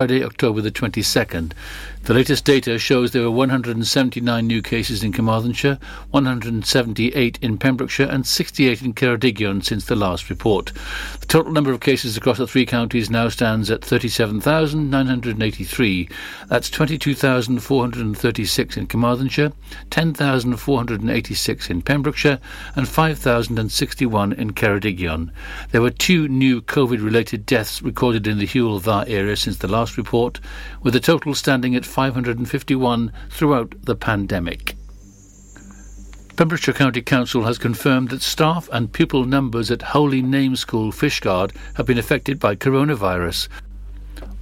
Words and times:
Friday, 0.00 0.22
October 0.22 0.60
the 0.60 0.70
22nd. 0.70 1.50
The 2.04 2.14
latest 2.14 2.44
data 2.44 2.78
shows 2.78 3.10
there 3.10 3.22
were 3.22 3.32
179 3.32 4.46
new 4.46 4.62
cases 4.62 5.02
in 5.02 5.12
Carmarthenshire, 5.12 5.76
178 6.12 7.38
in 7.42 7.58
Pembrokeshire, 7.58 8.06
and 8.08 8.24
68 8.24 8.82
in 8.82 8.94
Ceredigion 8.94 9.64
since 9.64 9.86
the 9.86 9.96
last 9.96 10.30
report. 10.30 10.70
The 11.18 11.26
total 11.26 11.50
number 11.50 11.72
of 11.72 11.80
cases 11.80 12.16
across 12.16 12.38
the 12.38 12.46
three 12.46 12.64
counties 12.64 13.10
now 13.10 13.28
stands 13.28 13.72
at 13.72 13.84
37,983. 13.84 16.08
That's 16.46 16.70
22,436 16.70 18.76
in 18.76 18.86
Carmarthenshire, 18.86 19.50
10,486 19.90 21.70
in 21.70 21.82
Pembrokeshire, 21.82 22.38
and 22.76 22.86
5,061 22.86 24.32
in 24.34 24.54
Ceredigion. 24.54 25.32
There 25.72 25.82
were 25.82 25.90
two 25.90 26.28
new 26.28 26.62
COVID 26.62 27.04
related 27.04 27.44
deaths 27.44 27.82
recorded 27.82 28.28
in 28.28 28.38
the 28.38 28.46
Hywel 28.46 28.80
Dda 28.80 29.10
area 29.10 29.36
since 29.36 29.56
the 29.58 29.66
last 29.66 29.87
report, 29.96 30.40
with 30.82 30.92
the 30.92 31.00
total 31.00 31.34
standing 31.34 31.74
at 31.74 31.86
551 31.86 33.12
throughout 33.30 33.74
the 33.82 33.96
pandemic. 33.96 34.76
Pembrokeshire 36.36 36.74
County 36.74 37.02
Council 37.02 37.44
has 37.44 37.58
confirmed 37.58 38.10
that 38.10 38.22
staff 38.22 38.68
and 38.70 38.92
pupil 38.92 39.24
numbers 39.24 39.70
at 39.72 39.82
Holy 39.82 40.22
Name 40.22 40.54
School 40.54 40.92
Fishguard 40.92 41.52
have 41.74 41.86
been 41.86 41.98
affected 41.98 42.38
by 42.38 42.54
coronavirus. 42.54 43.48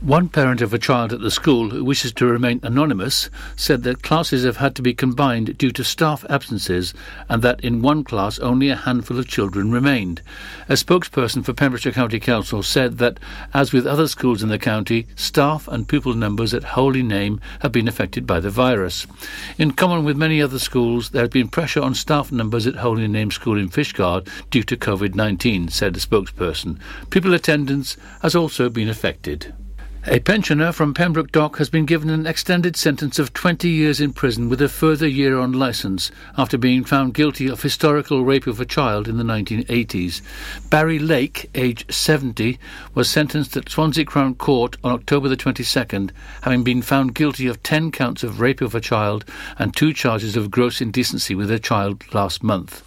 One 0.06 0.28
parent 0.28 0.60
of 0.60 0.72
a 0.72 0.78
child 0.78 1.12
at 1.12 1.20
the 1.20 1.32
school 1.32 1.70
who 1.70 1.84
wishes 1.84 2.12
to 2.12 2.26
remain 2.26 2.60
anonymous 2.62 3.28
said 3.56 3.82
that 3.82 4.04
classes 4.04 4.44
have 4.44 4.58
had 4.58 4.76
to 4.76 4.82
be 4.82 4.94
combined 4.94 5.58
due 5.58 5.72
to 5.72 5.82
staff 5.82 6.24
absences 6.30 6.94
and 7.28 7.42
that 7.42 7.58
in 7.64 7.82
one 7.82 8.04
class 8.04 8.38
only 8.38 8.68
a 8.68 8.76
handful 8.76 9.18
of 9.18 9.26
children 9.26 9.72
remained. 9.72 10.22
A 10.68 10.74
spokesperson 10.74 11.44
for 11.44 11.52
Pembrokeshire 11.52 11.90
County 11.90 12.20
Council 12.20 12.62
said 12.62 12.98
that, 12.98 13.18
as 13.52 13.72
with 13.72 13.84
other 13.84 14.06
schools 14.06 14.44
in 14.44 14.48
the 14.48 14.60
county, 14.60 15.08
staff 15.16 15.66
and 15.66 15.88
pupil 15.88 16.14
numbers 16.14 16.54
at 16.54 16.62
Holy 16.62 17.02
Name 17.02 17.40
have 17.58 17.72
been 17.72 17.88
affected 17.88 18.28
by 18.28 18.38
the 18.38 18.48
virus. 18.48 19.08
In 19.58 19.72
common 19.72 20.04
with 20.04 20.16
many 20.16 20.40
other 20.40 20.60
schools, 20.60 21.10
there 21.10 21.22
has 21.22 21.30
been 21.30 21.48
pressure 21.48 21.82
on 21.82 21.96
staff 21.96 22.30
numbers 22.30 22.68
at 22.68 22.76
Holy 22.76 23.08
Name 23.08 23.32
School 23.32 23.58
in 23.58 23.70
Fishguard 23.70 24.28
due 24.52 24.62
to 24.62 24.76
COVID 24.76 25.16
19, 25.16 25.66
said 25.66 25.94
the 25.94 25.98
spokesperson. 25.98 26.78
Pupil 27.10 27.34
attendance 27.34 27.96
has 28.22 28.36
also 28.36 28.68
been 28.68 28.88
affected. 28.88 29.52
A 30.08 30.20
pensioner 30.20 30.70
from 30.70 30.94
Pembroke 30.94 31.32
Dock 31.32 31.58
has 31.58 31.68
been 31.68 31.84
given 31.84 32.10
an 32.10 32.28
extended 32.28 32.76
sentence 32.76 33.18
of 33.18 33.32
20 33.32 33.68
years 33.68 34.00
in 34.00 34.12
prison 34.12 34.48
with 34.48 34.62
a 34.62 34.68
further 34.68 35.08
year 35.08 35.36
on 35.36 35.52
licence 35.52 36.12
after 36.38 36.56
being 36.56 36.84
found 36.84 37.12
guilty 37.12 37.48
of 37.48 37.60
historical 37.60 38.24
rape 38.24 38.46
of 38.46 38.60
a 38.60 38.64
child 38.64 39.08
in 39.08 39.16
the 39.16 39.24
1980s. 39.24 40.22
Barry 40.70 41.00
Lake, 41.00 41.50
aged 41.56 41.92
70, 41.92 42.56
was 42.94 43.10
sentenced 43.10 43.56
at 43.56 43.68
Swansea 43.68 44.04
Crown 44.04 44.36
Court 44.36 44.76
on 44.84 44.92
October 44.92 45.28
the 45.28 45.36
22nd, 45.36 46.12
having 46.42 46.62
been 46.62 46.82
found 46.82 47.16
guilty 47.16 47.48
of 47.48 47.60
10 47.64 47.90
counts 47.90 48.22
of 48.22 48.40
rape 48.40 48.60
of 48.60 48.76
a 48.76 48.80
child 48.80 49.24
and 49.58 49.74
two 49.74 49.92
charges 49.92 50.36
of 50.36 50.52
gross 50.52 50.80
indecency 50.80 51.34
with 51.34 51.50
a 51.50 51.58
child 51.58 52.04
last 52.14 52.44
month. 52.44 52.84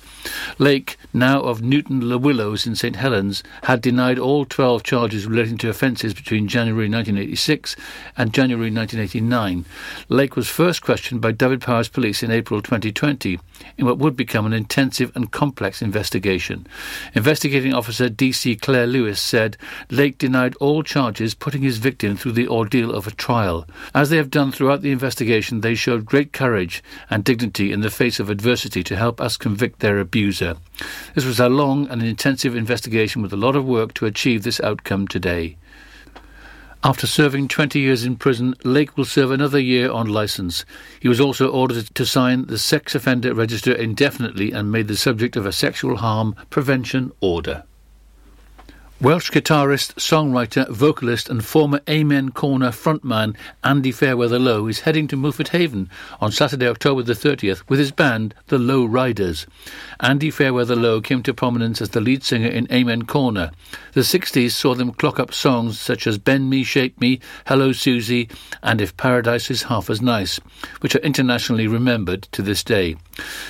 Lake, 0.57 0.97
now 1.13 1.41
of 1.41 1.61
Newton 1.61 2.07
Le 2.07 2.17
Willows 2.17 2.67
in 2.67 2.75
St 2.75 2.95
Helens, 2.95 3.43
had 3.63 3.81
denied 3.81 4.19
all 4.19 4.45
12 4.45 4.83
charges 4.83 5.25
relating 5.25 5.57
to 5.59 5.69
offences 5.69 6.13
between 6.13 6.47
January 6.47 6.89
1986 6.89 7.75
and 8.17 8.33
January 8.33 8.71
1989. 8.71 9.65
Lake 10.09 10.35
was 10.35 10.49
first 10.49 10.81
questioned 10.81 11.21
by 11.21 11.31
Dyfed-Powys 11.31 11.89
Police 11.89 12.23
in 12.23 12.31
April 12.31 12.61
2020 12.61 13.39
in 13.77 13.85
what 13.85 13.97
would 13.97 14.15
become 14.15 14.45
an 14.45 14.53
intensive 14.53 15.11
and 15.15 15.31
complex 15.31 15.81
investigation. 15.81 16.65
Investigating 17.13 17.73
officer 17.73 18.09
DC 18.09 18.59
Claire 18.61 18.87
Lewis 18.87 19.19
said 19.19 19.57
Lake 19.89 20.17
denied 20.17 20.55
all 20.55 20.83
charges, 20.83 21.33
putting 21.33 21.61
his 21.61 21.77
victim 21.77 22.15
through 22.15 22.33
the 22.33 22.47
ordeal 22.47 22.93
of 22.93 23.07
a 23.07 23.11
trial. 23.11 23.65
As 23.93 24.09
they 24.09 24.17
have 24.17 24.29
done 24.29 24.51
throughout 24.51 24.81
the 24.81 24.91
investigation, 24.91 25.61
they 25.61 25.75
showed 25.75 26.05
great 26.05 26.33
courage 26.33 26.83
and 27.09 27.23
dignity 27.23 27.71
in 27.71 27.81
the 27.81 27.89
face 27.89 28.19
of 28.19 28.29
adversity 28.29 28.83
to 28.83 28.95
help 28.95 29.19
us 29.21 29.37
convict 29.37 29.79
their 29.79 29.99
abuser. 30.09 30.55
This 31.13 31.23
was 31.23 31.39
a 31.39 31.49
long 31.49 31.87
and 31.87 32.01
intensive 32.01 32.55
investigation 32.55 33.21
with 33.21 33.31
a 33.31 33.37
lot 33.37 33.55
of 33.55 33.63
work 33.63 33.93
to 33.93 34.07
achieve 34.07 34.41
this 34.41 34.59
outcome 34.61 35.07
today. 35.07 35.55
After 36.83 37.05
serving 37.05 37.49
20 37.49 37.79
years 37.79 38.03
in 38.05 38.15
prison, 38.15 38.55
Lake 38.63 38.97
will 38.97 39.05
serve 39.05 39.29
another 39.29 39.59
year 39.59 39.91
on 39.91 40.07
licence. 40.07 40.65
He 40.99 41.07
was 41.07 41.19
also 41.19 41.47
ordered 41.47 41.93
to 41.93 42.05
sign 42.07 42.47
the 42.47 42.57
sex 42.57 42.95
offender 42.95 43.35
register 43.35 43.71
indefinitely 43.71 44.51
and 44.51 44.71
made 44.71 44.87
the 44.87 44.97
subject 44.97 45.35
of 45.35 45.45
a 45.45 45.51
sexual 45.51 45.97
harm 45.97 46.35
prevention 46.49 47.11
order. 47.21 47.65
Welsh 49.01 49.31
guitarist, 49.31 49.93
songwriter, 49.93 50.67
vocalist, 50.67 51.29
and 51.29 51.45
former 51.45 51.79
Amen 51.89 52.31
Corner 52.31 52.67
frontman 52.67 53.33
Andy 53.63 53.93
Fairweather 53.93 54.39
Low 54.39 54.67
is 54.67 54.81
heading 54.81 55.07
to 55.07 55.15
Milford 55.15 55.47
Haven 55.47 55.89
on 56.19 56.33
Saturday, 56.33 56.67
October 56.67 57.01
the 57.03 57.13
30th, 57.13 57.63
with 57.69 57.79
his 57.79 57.91
band, 57.91 58.35
the 58.47 58.59
Low 58.59 58.83
Riders. 58.83 59.47
Andy 60.01 60.29
Fairweather 60.29 60.75
Low 60.75 60.99
came 60.99 61.23
to 61.23 61.33
prominence 61.33 61.81
as 61.81 61.91
the 61.91 62.01
lead 62.01 62.25
singer 62.25 62.49
in 62.49 62.69
Amen 62.73 63.03
Corner. 63.03 63.51
The 63.93 64.01
60s 64.01 64.51
saw 64.51 64.75
them 64.75 64.91
clock 64.91 65.17
up 65.17 65.33
songs 65.33 65.79
such 65.79 66.05
as 66.05 66.17
Bend 66.17 66.49
Me, 66.49 66.65
Shape 66.65 66.99
Me, 66.99 67.21
Hello 67.47 67.71
Susie, 67.71 68.27
and 68.61 68.81
If 68.81 68.97
Paradise 68.97 69.49
is 69.49 69.63
Half 69.63 69.89
as 69.89 70.01
Nice, 70.01 70.41
which 70.81 70.93
are 70.93 70.99
internationally 70.99 71.67
remembered 71.67 72.23
to 72.33 72.41
this 72.41 72.65
day. 72.65 72.97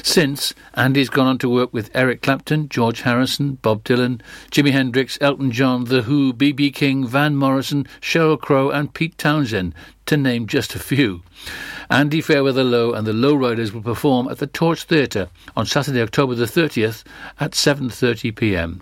Since, 0.03 0.53
Andy's 0.75 1.09
gone 1.09 1.27
on 1.27 1.37
to 1.39 1.49
work 1.49 1.73
with 1.73 1.89
Eric 1.95 2.21
Clapton, 2.21 2.69
George 2.69 3.01
Harrison, 3.01 3.55
Bob 3.55 3.83
Dylan, 3.83 4.21
Jimi 4.51 4.71
Hendrix, 4.71 5.17
Elton 5.21 5.38
John, 5.51 5.85
The 5.85 6.01
Who, 6.01 6.33
B.B. 6.33 6.71
King, 6.71 7.07
Van 7.07 7.35
Morrison, 7.35 7.87
Sheryl 8.01 8.39
Crow, 8.39 8.69
and 8.69 8.93
Pete 8.93 9.17
Townshend, 9.17 9.73
to 10.05 10.17
name 10.17 10.45
just 10.45 10.75
a 10.75 10.79
few. 10.79 11.21
Andy 11.89 12.21
Fairweather 12.21 12.63
Low 12.63 12.93
and 12.93 13.07
the 13.07 13.13
Lowriders 13.13 13.71
will 13.71 13.81
perform 13.81 14.27
at 14.27 14.39
the 14.39 14.47
Torch 14.47 14.83
Theatre 14.83 15.29
on 15.55 15.65
Saturday, 15.65 16.01
October 16.01 16.35
the 16.35 16.45
30th 16.45 17.03
at 17.39 17.51
7:30 17.51 18.35
p.m. 18.35 18.81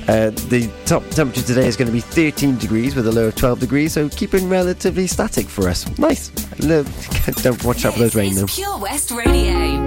Uh, 0.07 0.29
the 0.49 0.71
top 0.85 1.03
temperature 1.09 1.41
today 1.41 1.67
is 1.67 1.75
going 1.75 1.87
to 1.87 1.91
be 1.91 1.99
13 1.99 2.57
degrees 2.57 2.95
with 2.95 3.07
a 3.07 3.11
low 3.11 3.27
of 3.27 3.35
12 3.35 3.59
degrees, 3.59 3.93
so 3.93 4.07
keeping 4.09 4.47
relatively 4.47 5.07
static 5.07 5.47
for 5.47 5.67
us. 5.67 5.85
Nice. 5.97 6.29
Don't 7.41 7.63
watch 7.63 7.85
out 7.85 7.93
for 7.93 7.99
those 7.99 8.15
rain 8.15 8.35
though. 8.35 8.45
Pure 8.45 8.79
West 8.79 9.11
Radio. 9.11 9.86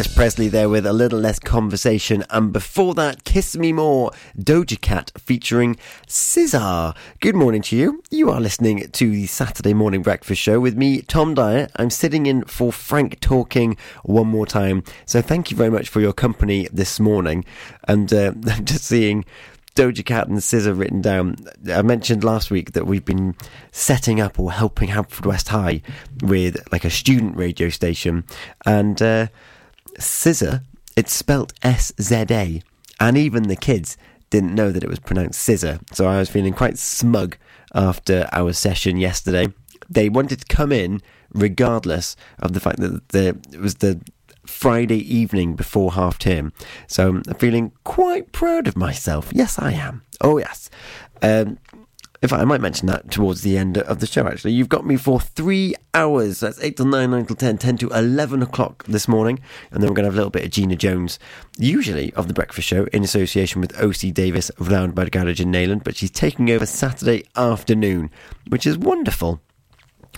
Elvis 0.00 0.16
Presley 0.16 0.48
there 0.48 0.70
with 0.70 0.86
a 0.86 0.94
little 0.94 1.18
less 1.18 1.38
conversation. 1.38 2.24
And 2.30 2.54
before 2.54 2.94
that, 2.94 3.24
Kiss 3.24 3.54
Me 3.54 3.70
More, 3.70 4.12
Doja 4.34 4.80
Cat 4.80 5.12
featuring 5.18 5.76
SZA. 6.06 6.96
Good 7.20 7.34
morning 7.34 7.60
to 7.62 7.76
you. 7.76 8.02
You 8.10 8.30
are 8.30 8.40
listening 8.40 8.88
to 8.90 9.10
the 9.10 9.26
Saturday 9.26 9.74
Morning 9.74 10.00
Breakfast 10.00 10.40
Show 10.40 10.58
with 10.58 10.74
me, 10.74 11.02
Tom 11.02 11.34
Dyer. 11.34 11.68
I'm 11.76 11.90
sitting 11.90 12.24
in 12.24 12.44
for 12.44 12.72
Frank 12.72 13.20
talking 13.20 13.76
one 14.02 14.26
more 14.28 14.46
time. 14.46 14.84
So 15.04 15.20
thank 15.20 15.50
you 15.50 15.56
very 15.58 15.68
much 15.68 15.90
for 15.90 16.00
your 16.00 16.14
company 16.14 16.66
this 16.72 16.98
morning. 16.98 17.44
And 17.86 18.10
uh, 18.10 18.32
I'm 18.50 18.64
just 18.64 18.84
seeing 18.84 19.26
Doja 19.74 20.02
Cat 20.02 20.28
and 20.28 20.38
SZA 20.38 20.78
written 20.78 21.02
down. 21.02 21.36
I 21.70 21.82
mentioned 21.82 22.24
last 22.24 22.50
week 22.50 22.72
that 22.72 22.86
we've 22.86 23.04
been 23.04 23.36
setting 23.70 24.18
up 24.18 24.40
or 24.40 24.50
helping 24.50 24.88
Haverfordwest 24.88 25.48
High 25.48 25.82
with 26.22 26.56
like 26.72 26.86
a 26.86 26.90
student 26.90 27.36
radio 27.36 27.68
station, 27.68 28.24
and 28.64 29.02
uh, 29.02 29.26
Scissor, 29.98 30.62
it's 30.96 31.12
spelt 31.12 31.52
S 31.62 31.92
Z 32.00 32.26
A, 32.30 32.62
and 32.98 33.16
even 33.16 33.44
the 33.44 33.56
kids 33.56 33.96
didn't 34.30 34.54
know 34.54 34.70
that 34.70 34.84
it 34.84 34.88
was 34.88 35.00
pronounced 35.00 35.42
Scissor. 35.42 35.80
So 35.92 36.06
I 36.06 36.18
was 36.18 36.28
feeling 36.28 36.52
quite 36.52 36.78
smug 36.78 37.36
after 37.74 38.28
our 38.32 38.52
session 38.52 38.96
yesterday. 38.96 39.48
They 39.88 40.08
wanted 40.08 40.40
to 40.40 40.56
come 40.56 40.72
in 40.72 41.00
regardless 41.32 42.16
of 42.38 42.52
the 42.52 42.60
fact 42.60 42.78
that 42.80 43.08
the, 43.08 43.38
it 43.52 43.60
was 43.60 43.76
the 43.76 44.00
Friday 44.46 44.98
evening 44.98 45.54
before 45.54 45.92
half 45.92 46.18
term. 46.18 46.52
So 46.86 47.08
I'm 47.08 47.22
feeling 47.34 47.72
quite 47.84 48.32
proud 48.32 48.68
of 48.68 48.76
myself. 48.76 49.30
Yes, 49.32 49.58
I 49.58 49.72
am. 49.72 50.02
Oh, 50.20 50.38
yes. 50.38 50.70
Um, 51.22 51.58
fact, 52.28 52.42
I 52.42 52.44
might 52.44 52.60
mention 52.60 52.86
that 52.86 53.10
towards 53.10 53.40
the 53.40 53.56
end 53.56 53.78
of 53.78 54.00
the 54.00 54.06
show, 54.06 54.26
actually. 54.26 54.52
You've 54.52 54.68
got 54.68 54.84
me 54.84 54.98
for 54.98 55.18
three 55.18 55.74
hours. 55.94 56.40
That's 56.40 56.62
8 56.62 56.76
till 56.76 56.84
9, 56.84 57.10
9 57.10 57.24
till 57.24 57.36
10, 57.36 57.56
10 57.56 57.78
to 57.78 57.88
11 57.88 58.42
o'clock 58.42 58.84
this 58.84 59.08
morning. 59.08 59.40
And 59.70 59.82
then 59.82 59.88
we're 59.88 59.94
going 59.94 60.04
to 60.04 60.08
have 60.08 60.14
a 60.14 60.18
little 60.18 60.30
bit 60.30 60.44
of 60.44 60.50
Gina 60.50 60.76
Jones, 60.76 61.18
usually 61.56 62.12
of 62.12 62.28
The 62.28 62.34
Breakfast 62.34 62.68
Show, 62.68 62.84
in 62.92 63.02
association 63.02 63.62
with 63.62 63.74
OC 63.80 64.12
Davis 64.12 64.50
of 64.50 64.68
Roundabout 64.70 65.10
Garage 65.10 65.40
in 65.40 65.50
Neyland. 65.50 65.82
But 65.82 65.96
she's 65.96 66.10
taking 66.10 66.50
over 66.50 66.66
Saturday 66.66 67.24
afternoon, 67.36 68.10
which 68.48 68.66
is 68.66 68.76
wonderful. 68.76 69.40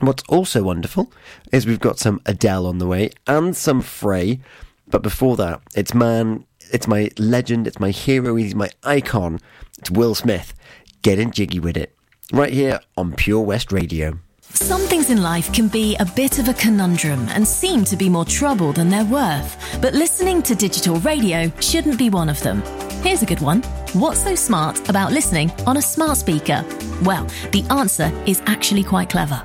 What's 0.00 0.25
also 0.28 0.64
wonderful 0.64 1.12
is 1.52 1.66
we've 1.66 1.78
got 1.78 2.00
some 2.00 2.21
Adele 2.26 2.66
on 2.66 2.78
the 2.78 2.88
way 2.88 3.11
and 3.28 3.56
some 3.56 3.80
Frey. 3.80 4.40
But 4.88 5.02
before 5.02 5.37
that, 5.37 5.61
it's 5.76 5.94
man, 5.94 6.47
it's 6.73 6.88
my 6.88 7.11
legend, 7.16 7.68
it's 7.68 7.78
my 7.78 7.90
hero, 7.90 8.35
he's 8.35 8.56
my 8.56 8.71
icon. 8.82 9.38
It's 9.78 9.90
Will 9.90 10.16
Smith. 10.16 10.54
Getting 11.02 11.32
jiggy 11.32 11.59
with 11.59 11.76
it. 11.76 11.97
Right 12.32 12.52
here 12.52 12.78
on 12.97 13.12
Pure 13.12 13.42
West 13.42 13.73
Radio. 13.73 14.21
Some 14.40 14.82
things 14.82 15.11
in 15.11 15.21
life 15.21 15.52
can 15.52 15.66
be 15.66 15.97
a 15.97 16.04
bit 16.04 16.38
of 16.38 16.49
a 16.49 16.54
conundrum 16.54 17.26
and 17.30 17.47
seem 17.47 17.85
to 17.87 17.97
be 17.97 18.09
more 18.09 18.25
trouble 18.25 18.73
than 18.73 18.88
they're 18.88 19.04
worth. 19.04 19.80
But 19.82 19.94
listening 19.94 20.42
to 20.42 20.54
digital 20.54 21.00
radio 21.00 21.50
shouldn't 21.59 21.99
be 21.99 22.09
one 22.09 22.28
of 22.28 22.40
them. 22.44 22.62
Here's 23.02 23.23
a 23.23 23.26
good 23.26 23.40
one. 23.40 23.62
What's 23.94 24.23
so 24.23 24.37
smart 24.37 24.88
about 24.88 25.12
listening 25.12 25.50
on 25.66 25.76
a 25.76 25.82
smart 25.82 26.18
speaker? 26.18 26.64
Well, 27.02 27.26
the 27.50 27.66
answer 27.71 28.12
is 28.25 28.40
actually 28.47 28.85
quite 28.85 29.11
clever. 29.11 29.44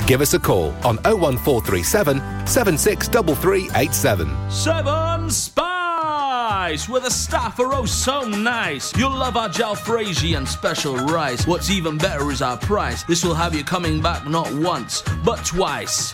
Give 0.11 0.19
us 0.19 0.33
a 0.33 0.39
call 0.39 0.73
on 0.83 0.97
01437 1.05 2.17
763387. 2.45 4.51
Seven 4.51 5.29
Spice, 5.29 6.89
where 6.89 6.99
the 6.99 7.09
staff 7.09 7.57
are 7.61 7.73
oh 7.73 7.85
so 7.85 8.27
nice. 8.27 8.93
You'll 8.97 9.15
love 9.15 9.37
our 9.37 9.47
jalfrezi 9.47 10.35
and 10.35 10.45
special 10.45 10.97
rice. 10.97 11.47
What's 11.47 11.69
even 11.69 11.97
better 11.97 12.29
is 12.29 12.41
our 12.41 12.57
price. 12.57 13.03
This 13.03 13.23
will 13.23 13.35
have 13.35 13.55
you 13.55 13.63
coming 13.63 14.01
back 14.01 14.27
not 14.27 14.53
once, 14.53 15.01
but 15.23 15.45
twice. 15.45 16.13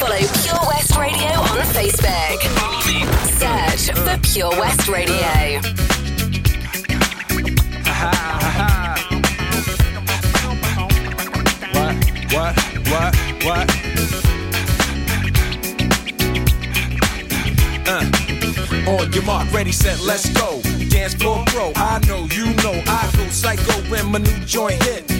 Follow 0.00 0.16
Pure 0.16 0.66
West 0.66 0.96
Radio 0.96 1.28
on 1.28 1.58
Facebook. 1.76 2.40
Search 3.38 3.94
for 3.98 4.18
Pure 4.32 4.50
West 4.58 4.88
Radio. 4.88 5.60
What, 11.70 11.94
what, 12.32 12.56
what? 12.88 13.14
what? 13.44 13.70
Uh, 17.86 18.90
on 18.90 19.12
your 19.12 19.22
mark, 19.24 19.52
ready, 19.52 19.70
set, 19.70 20.00
let's 20.00 20.30
go. 20.30 20.62
Dance 20.88 21.12
floor 21.12 21.44
pro, 21.48 21.72
I 21.76 22.00
know, 22.08 22.26
you 22.32 22.46
know, 22.62 22.82
I 22.86 23.12
go 23.18 23.28
psycho 23.28 23.72
when 23.90 24.06
my 24.06 24.18
new 24.18 24.44
joint 24.46 24.82
hit. 24.82 25.19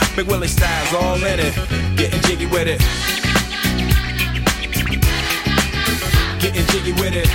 McWillie 0.15 0.49
style's 0.49 0.93
all 0.93 1.23
in 1.23 1.39
it. 1.39 1.55
Getting 1.95 2.21
jiggy 2.21 2.45
with 2.45 2.67
it. 2.67 2.79
Getting 6.41 6.65
jiggy 6.65 6.91
with 6.93 7.15
it. 7.15 7.27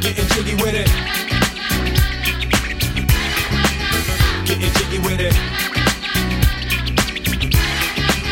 Getting 0.00 0.28
jiggy 0.28 0.54
with 0.54 0.74
it. 0.74 0.88
Getting 4.46 4.72
jiggy 4.72 4.98
with 4.98 5.20
it. 5.20 5.57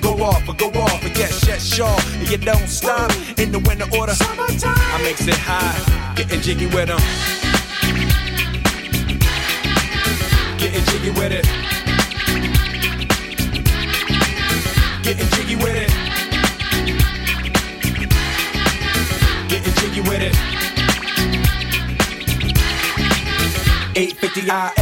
go 0.00 0.22
off, 0.22 0.48
or 0.48 0.54
go 0.54 0.68
off, 0.80 1.04
and 1.04 1.16
yes, 1.16 1.44
yes, 1.46 1.64
sure. 1.64 1.98
And 2.18 2.30
you 2.30 2.38
don't 2.38 2.68
stop 2.68 3.10
in 3.38 3.52
the 3.52 3.58
winter 3.58 3.86
order. 3.98 4.14
I 4.18 5.02
makes 5.02 5.26
it 5.26 5.34
high, 5.34 6.14
getting 6.14 6.40
jiggy 6.40 6.66
with 6.66 6.88
them. 6.88 7.00
Getting 10.58 10.84
jiggy 10.84 11.10
with 11.10 11.32
it. 11.32 11.46
Getting 15.02 15.28
jiggy 15.30 15.56
with 15.56 15.76
it. 15.76 15.90
Getting 19.48 19.74
jiggy 19.74 20.00
with 20.00 20.22
it. 20.22 20.36
850 23.94 24.81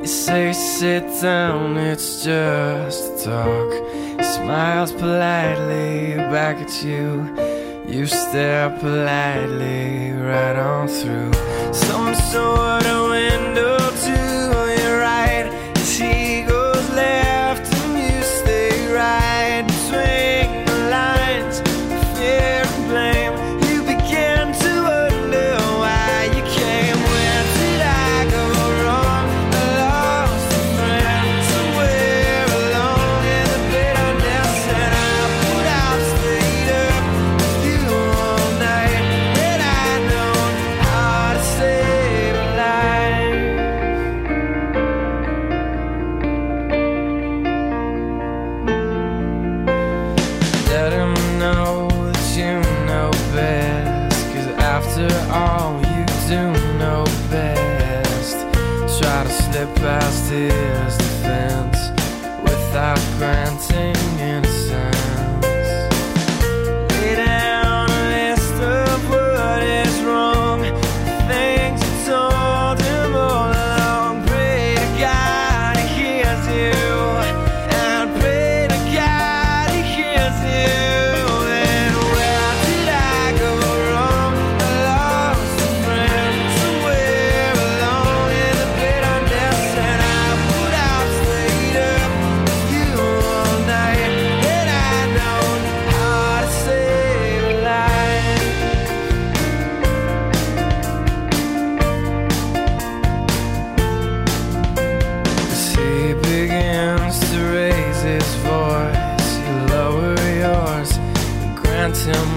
You 0.00 0.06
say 0.06 0.52
sit 0.52 1.04
down, 1.20 1.76
it's 1.76 2.24
just 2.24 3.22
a 3.22 3.24
talk. 3.24 3.70
He 4.18 4.24
smiles 4.24 4.92
politely 4.92 6.14
back 6.32 6.56
at 6.56 6.82
you. 6.82 7.36
You 7.86 8.06
stare 8.06 8.70
politely 8.78 10.12
right 10.12 10.56
on 10.56 10.88
through 10.88 11.32
some 11.72 12.14
sort 12.14 12.86
of 12.86 13.10
window 13.10 13.79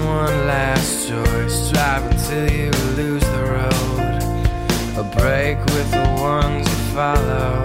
one 0.04 0.46
last 0.46 1.08
choice. 1.08 1.70
Drive 1.70 2.04
until 2.10 2.50
you 2.50 2.70
lose 2.96 3.22
the 3.22 3.44
road, 3.56 4.00
a 4.96 5.04
break 5.16 5.58
with 5.74 5.90
the 5.90 6.06
ones 6.20 6.68
you 6.68 6.80
follow. 6.94 7.62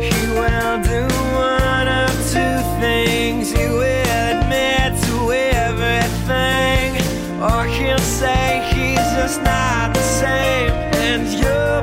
He 0.00 0.20
will 0.38 0.78
do 0.82 1.02
one 1.34 1.88
of 1.88 2.10
two 2.32 2.56
things. 2.80 3.50
He 3.50 3.66
will 3.66 4.08
admit 4.30 5.00
to 5.04 5.32
everything, 5.32 6.88
or 7.42 7.66
he'll 7.66 7.98
say 7.98 8.62
he's 8.74 9.06
just 9.18 9.42
not 9.42 9.94
the 9.94 10.02
same, 10.02 10.70
and 11.08 11.28
you'll 11.28 11.82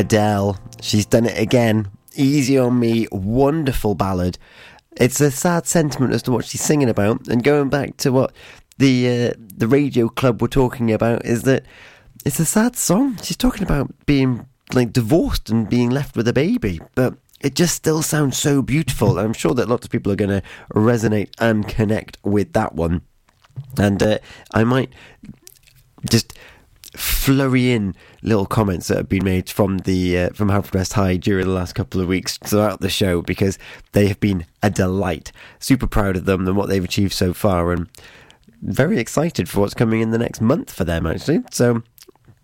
Adele, 0.00 0.58
she's 0.80 1.04
done 1.04 1.26
it 1.26 1.38
again. 1.38 1.90
Easy 2.14 2.58
on 2.58 2.80
me, 2.80 3.06
wonderful 3.12 3.94
ballad. 3.94 4.38
It's 4.96 5.20
a 5.20 5.30
sad 5.30 5.66
sentiment 5.66 6.14
as 6.14 6.22
to 6.22 6.32
what 6.32 6.46
she's 6.46 6.62
singing 6.62 6.88
about, 6.88 7.28
and 7.28 7.44
going 7.44 7.68
back 7.68 7.98
to 7.98 8.10
what 8.10 8.32
the 8.78 9.08
uh, 9.08 9.34
the 9.56 9.68
radio 9.68 10.08
club 10.08 10.40
were 10.40 10.48
talking 10.48 10.90
about 10.90 11.26
is 11.26 11.42
that 11.42 11.66
it's 12.24 12.40
a 12.40 12.46
sad 12.46 12.76
song. 12.76 13.18
She's 13.22 13.36
talking 13.36 13.62
about 13.62 13.92
being 14.06 14.46
like 14.72 14.92
divorced 14.92 15.50
and 15.50 15.68
being 15.68 15.90
left 15.90 16.16
with 16.16 16.26
a 16.26 16.32
baby, 16.32 16.80
but 16.94 17.14
it 17.42 17.54
just 17.54 17.74
still 17.74 18.00
sounds 18.00 18.38
so 18.38 18.62
beautiful. 18.62 19.18
I'm 19.18 19.34
sure 19.34 19.52
that 19.52 19.68
lots 19.68 19.84
of 19.84 19.92
people 19.92 20.10
are 20.12 20.16
going 20.16 20.40
to 20.40 20.42
resonate 20.74 21.28
and 21.38 21.68
connect 21.68 22.16
with 22.24 22.54
that 22.54 22.74
one. 22.74 23.02
And 23.78 24.02
uh, 24.02 24.18
I 24.54 24.64
might 24.64 24.92
just 26.08 26.38
flurry 26.96 27.72
in 27.72 27.94
little 28.22 28.46
comments 28.46 28.88
that 28.88 28.96
have 28.96 29.08
been 29.08 29.24
made 29.24 29.48
from 29.48 29.78
the 29.78 30.18
uh, 30.18 30.30
from 30.30 30.48
Haverfordwest 30.48 30.94
High 30.94 31.16
during 31.16 31.46
the 31.46 31.52
last 31.52 31.74
couple 31.74 32.00
of 32.00 32.08
weeks 32.08 32.38
throughout 32.38 32.80
the 32.80 32.90
show 32.90 33.22
because 33.22 33.58
they 33.92 34.08
have 34.08 34.20
been 34.20 34.46
a 34.62 34.70
delight. 34.70 35.32
Super 35.58 35.86
proud 35.86 36.16
of 36.16 36.24
them 36.24 36.46
and 36.46 36.56
what 36.56 36.68
they've 36.68 36.84
achieved 36.84 37.12
so 37.12 37.32
far, 37.32 37.72
and 37.72 37.88
very 38.62 38.98
excited 38.98 39.48
for 39.48 39.60
what's 39.60 39.74
coming 39.74 40.00
in 40.00 40.10
the 40.10 40.18
next 40.18 40.40
month 40.40 40.72
for 40.72 40.84
them 40.84 41.06
actually. 41.06 41.42
So. 41.50 41.82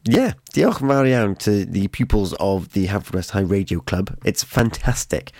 Yeah, 0.08 0.34
diolch 0.52 0.80
yn 0.82 1.34
to 1.34 1.64
the 1.64 1.88
pupils 1.88 2.32
of 2.34 2.74
the 2.74 2.86
Haverfordwest 2.86 3.32
High 3.32 3.40
Radio 3.40 3.80
Club. 3.80 4.16
It's 4.24 4.44
fantastic. 4.44 5.32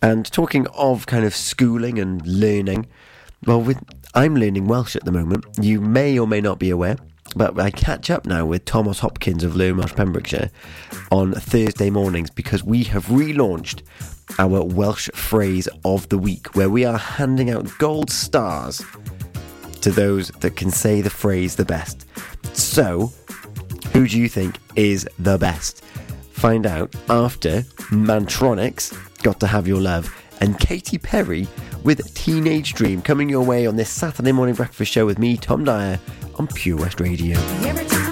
And 0.00 0.24
talking 0.32 0.66
of 0.68 1.04
kind 1.04 1.26
of 1.26 1.36
schooling 1.36 1.98
and 1.98 2.26
learning, 2.26 2.86
well, 3.44 3.60
with 3.60 3.82
I'm 4.14 4.34
learning 4.34 4.66
Welsh 4.66 4.96
at 4.96 5.04
the 5.04 5.12
moment. 5.12 5.44
You 5.60 5.82
may 5.82 6.18
or 6.18 6.26
may 6.26 6.40
not 6.40 6.58
be 6.58 6.70
aware, 6.70 6.96
but 7.36 7.58
I 7.60 7.70
catch 7.70 8.10
up 8.10 8.24
now 8.24 8.46
with 8.46 8.64
Thomas 8.64 8.98
Hopkins 9.00 9.44
of 9.44 9.56
Welsh 9.56 9.94
Pembrokeshire 9.94 10.50
on 11.12 11.32
Thursday 11.32 11.90
mornings 11.90 12.30
because 12.30 12.64
we 12.64 12.84
have 12.84 13.06
relaunched 13.06 13.82
our 14.38 14.64
Welsh 14.64 15.10
phrase 15.14 15.68
of 15.84 16.08
the 16.08 16.16
week, 16.16 16.56
where 16.56 16.70
we 16.70 16.86
are 16.86 16.96
handing 16.96 17.50
out 17.50 17.70
gold 17.78 18.10
stars 18.10 18.82
to 19.82 19.90
those 19.90 20.30
that 20.40 20.56
can 20.56 20.70
say 20.70 21.02
the 21.02 21.10
phrase 21.10 21.56
the 21.56 21.64
best. 21.64 22.06
So, 22.54 23.12
who 23.92 24.08
do 24.08 24.18
you 24.18 24.28
think 24.28 24.56
is 24.74 25.06
the 25.18 25.36
best? 25.36 25.84
Find 26.32 26.66
out 26.66 26.94
after 27.10 27.60
Mantronix, 27.90 28.96
Got 29.22 29.40
to 29.40 29.46
Have 29.46 29.68
Your 29.68 29.80
Love, 29.80 30.12
and 30.40 30.58
Katy 30.58 30.98
Perry 30.98 31.46
with 31.86 32.12
Teenage 32.14 32.74
Dream 32.74 33.00
coming 33.00 33.28
your 33.28 33.44
way 33.44 33.64
on 33.64 33.76
this 33.76 33.88
Saturday 33.88 34.32
morning 34.32 34.56
breakfast 34.56 34.90
show 34.90 35.06
with 35.06 35.20
me, 35.20 35.36
Tom 35.36 35.64
Dyer, 35.64 36.00
on 36.34 36.48
Pure 36.48 36.78
West 36.78 36.98
Radio. 37.00 38.05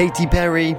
Katy 0.00 0.28
Perry. 0.28 0.72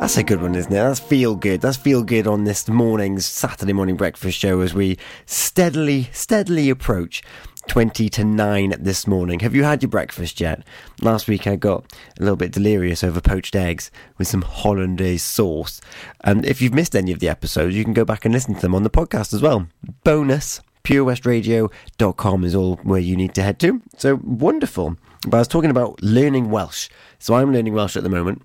That's 0.00 0.16
a 0.16 0.24
good 0.24 0.42
one, 0.42 0.56
isn't 0.56 0.72
it? 0.72 0.74
That's 0.74 0.98
feel 0.98 1.36
good. 1.36 1.60
That's 1.60 1.76
feel 1.76 2.02
good 2.02 2.26
on 2.26 2.42
this 2.42 2.68
morning's 2.68 3.24
Saturday 3.24 3.72
morning 3.72 3.94
breakfast 3.94 4.36
show 4.36 4.60
as 4.60 4.74
we 4.74 4.98
steadily, 5.24 6.10
steadily 6.12 6.68
approach 6.68 7.22
20 7.68 8.08
to 8.08 8.24
9 8.24 8.74
this 8.80 9.06
morning. 9.06 9.38
Have 9.38 9.54
you 9.54 9.62
had 9.62 9.84
your 9.84 9.88
breakfast 9.88 10.40
yet? 10.40 10.64
Last 11.00 11.28
week 11.28 11.46
I 11.46 11.54
got 11.54 11.84
a 12.18 12.22
little 12.22 12.34
bit 12.34 12.50
delirious 12.50 13.04
over 13.04 13.20
poached 13.20 13.54
eggs 13.54 13.92
with 14.18 14.26
some 14.26 14.42
hollandaise 14.42 15.22
sauce. 15.22 15.80
And 16.22 16.44
if 16.44 16.60
you've 16.60 16.74
missed 16.74 16.96
any 16.96 17.12
of 17.12 17.20
the 17.20 17.28
episodes, 17.28 17.76
you 17.76 17.84
can 17.84 17.92
go 17.94 18.04
back 18.04 18.24
and 18.24 18.34
listen 18.34 18.56
to 18.56 18.60
them 18.60 18.74
on 18.74 18.82
the 18.82 18.90
podcast 18.90 19.32
as 19.32 19.42
well. 19.42 19.68
Bonus 20.02 20.60
purewestradio.com 20.84 22.44
is 22.44 22.54
all 22.54 22.76
where 22.82 23.00
you 23.00 23.16
need 23.16 23.34
to 23.34 23.42
head 23.42 23.58
to. 23.60 23.80
So 23.96 24.18
wonderful. 24.24 24.96
But 25.26 25.36
I 25.36 25.40
was 25.40 25.48
talking 25.48 25.70
about 25.70 26.02
learning 26.02 26.50
Welsh. 26.50 26.88
So 27.22 27.34
I'm 27.34 27.52
learning 27.52 27.72
Welsh 27.72 27.96
at 27.96 28.02
the 28.02 28.08
moment. 28.08 28.42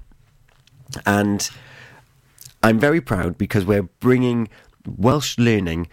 And 1.04 1.50
I'm 2.62 2.78
very 2.78 3.02
proud 3.02 3.36
because 3.36 3.66
we're 3.66 3.82
bringing 3.82 4.50
Welsh 4.86 5.36
learning 5.40 5.88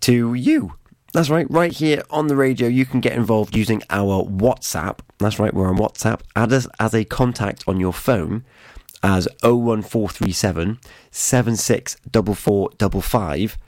to 0.00 0.32
you. 0.32 0.72
That's 1.12 1.28
right, 1.28 1.46
right 1.50 1.70
here 1.70 2.02
on 2.08 2.28
the 2.28 2.36
radio, 2.36 2.66
you 2.66 2.86
can 2.86 3.00
get 3.00 3.12
involved 3.12 3.54
using 3.54 3.82
our 3.90 4.24
WhatsApp. 4.24 5.00
That's 5.18 5.38
right, 5.38 5.52
we're 5.52 5.68
on 5.68 5.76
WhatsApp. 5.76 6.22
Add 6.34 6.54
us 6.54 6.66
as 6.78 6.94
a 6.94 7.04
contact 7.04 7.62
on 7.66 7.78
your 7.78 7.92
phone 7.92 8.46
as 9.02 9.28
01437 9.42 10.78
764455, 11.10 13.58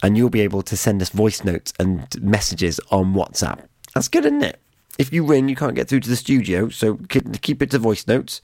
and 0.00 0.16
you'll 0.16 0.30
be 0.30 0.42
able 0.42 0.62
to 0.62 0.76
send 0.76 1.02
us 1.02 1.08
voice 1.08 1.42
notes 1.42 1.72
and 1.80 2.06
messages 2.22 2.78
on 2.92 3.14
WhatsApp. 3.14 3.66
That's 3.94 4.06
good, 4.06 4.26
isn't 4.26 4.44
it? 4.44 4.60
If 4.98 5.12
you 5.12 5.24
ring, 5.24 5.48
you 5.48 5.56
can't 5.56 5.74
get 5.74 5.88
through 5.88 6.00
to 6.00 6.08
the 6.08 6.16
studio, 6.16 6.68
so 6.68 6.98
keep 7.08 7.62
it 7.62 7.70
to 7.70 7.78
voice 7.78 8.06
notes 8.06 8.42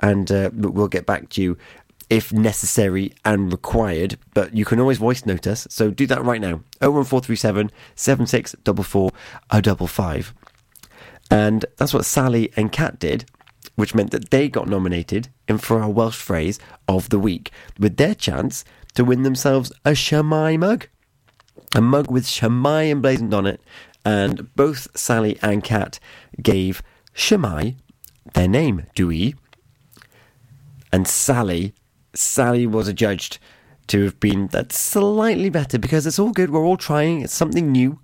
and 0.00 0.30
uh, 0.32 0.50
we'll 0.54 0.88
get 0.88 1.06
back 1.06 1.28
to 1.30 1.42
you 1.42 1.56
if 2.08 2.32
necessary 2.32 3.12
and 3.24 3.52
required. 3.52 4.18
But 4.34 4.54
you 4.54 4.64
can 4.64 4.80
always 4.80 4.98
voice 4.98 5.24
note 5.24 5.46
us, 5.46 5.66
so 5.70 5.90
do 5.90 6.06
that 6.08 6.24
right 6.24 6.40
now. 6.40 6.62
01437 6.80 7.70
7644 7.94 9.10
And 11.30 11.64
that's 11.76 11.94
what 11.94 12.04
Sally 12.04 12.52
and 12.56 12.72
Kat 12.72 12.98
did, 12.98 13.26
which 13.76 13.94
meant 13.94 14.10
that 14.10 14.30
they 14.30 14.48
got 14.48 14.68
nominated 14.68 15.28
in 15.48 15.58
for 15.58 15.80
our 15.80 15.88
Welsh 15.90 16.16
phrase 16.16 16.58
of 16.88 17.10
the 17.10 17.18
week, 17.18 17.52
with 17.78 17.96
their 17.96 18.14
chance 18.14 18.64
to 18.94 19.04
win 19.04 19.22
themselves 19.22 19.72
a 19.84 19.90
Shwmae 19.90 20.58
mug. 20.58 20.88
A 21.76 21.80
mug 21.80 22.10
with 22.10 22.24
Shwmae 22.24 22.90
emblazoned 22.90 23.32
on 23.32 23.46
it, 23.46 23.60
and 24.04 24.54
both 24.54 24.88
Sally 24.96 25.38
and 25.42 25.62
Kat 25.62 25.98
gave 26.42 26.82
Shwmae 27.14 27.76
their 28.34 28.48
name, 28.48 28.86
Dewey, 28.94 29.34
and 30.92 31.06
Sally, 31.06 31.74
Sally 32.14 32.66
was 32.66 32.88
adjudged 32.88 33.38
to 33.88 34.04
have 34.04 34.20
been 34.20 34.48
that 34.48 34.72
slightly 34.72 35.50
better 35.50 35.78
because 35.78 36.06
it's 36.06 36.18
all 36.18 36.30
good. 36.30 36.50
We're 36.50 36.64
all 36.64 36.76
trying. 36.76 37.22
It's 37.22 37.34
something 37.34 37.72
new. 37.72 37.98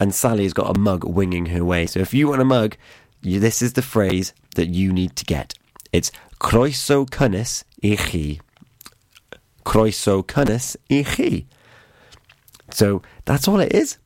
And 0.00 0.14
Sally's 0.14 0.52
got 0.52 0.76
a 0.76 0.78
mug 0.78 1.04
winging 1.04 1.46
her 1.46 1.64
way. 1.64 1.86
So 1.86 2.00
if 2.00 2.12
you 2.12 2.28
want 2.28 2.40
a 2.40 2.44
mug, 2.44 2.76
you, 3.22 3.38
this 3.38 3.62
is 3.62 3.74
the 3.74 3.82
phrase 3.82 4.32
that 4.56 4.68
you 4.68 4.92
need 4.92 5.14
to 5.16 5.24
get. 5.24 5.54
It's 5.92 6.10
croeso 6.40 7.06
cynnes 7.08 7.64
i 7.82 7.96
chi. 7.96 8.40
Croeso. 9.64 10.24
So 12.70 13.02
that's 13.24 13.48
all 13.48 13.60
it 13.60 13.72
is. 13.72 13.98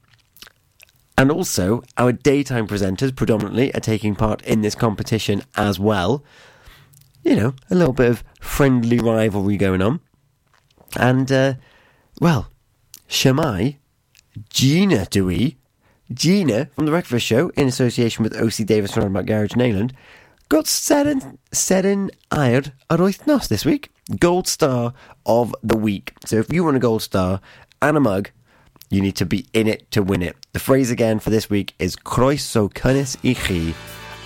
And 1.19 1.31
also, 1.31 1.83
our 1.99 2.12
daytime 2.12 2.66
presenters 2.66 3.14
predominantly 3.14 3.75
are 3.75 3.81
taking 3.81 4.14
part 4.14 4.41
in 4.43 4.62
this 4.62 4.75
competition 4.75 5.43
as 5.57 5.79
well 5.79 6.25
you 7.29 7.37
know, 7.37 7.55
a 7.71 7.75
little 7.75 7.93
bit 7.93 8.11
of 8.11 8.25
friendly 8.41 8.99
rivalry 8.99 9.57
going 9.57 9.83
on. 9.83 10.01
And, 10.97 11.31
uh, 11.31 11.55
well, 12.21 12.51
Shwmae, 13.09 13.77
Gina 14.49 15.07
Dewey, 15.07 15.59
Gina 16.12 16.71
from 16.75 16.87
The 16.87 16.93
Breakfast 16.93 17.27
Show, 17.27 17.51
in 17.51 17.69
association 17.69 18.23
with 18.23 18.37
OC 18.37 18.66
Davis 18.66 18.93
from 18.93 19.03
Roundabout 19.03 19.27
Garage 19.27 19.55
in 19.55 19.61
England, 19.61 19.93
got 20.49 20.64
Seren, 20.64 21.37
Seren 21.53 22.11
Air 22.33 22.62
ar 22.89 22.99
wythnos 22.99 23.49
this 23.49 23.66
week. 23.66 23.91
Gold 24.19 24.49
Star 24.49 24.95
of 25.27 25.55
the 25.62 25.77
Week. 25.77 26.14
So 26.25 26.37
if 26.37 26.51
you 26.51 26.64
want 26.64 26.79
a 26.79 26.81
gold 26.81 27.03
star 27.03 27.43
and 27.83 27.95
a 27.95 28.01
mug, 28.01 28.31
you 28.91 29.01
need 29.01 29.16
to 29.16 29.26
be 29.26 29.47
in 29.53 29.66
it 29.66 29.91
to 29.93 30.03
win 30.03 30.22
it. 30.22 30.36
The 30.53 30.59
phrase 30.59 30.91
again 30.91 31.18
for 31.18 31.30
this 31.30 31.51
week 31.51 31.74
is 31.78 31.97
Croeso 31.97 32.72
cynnes 32.72 33.16
i 33.24 33.34
chi, 33.34 33.74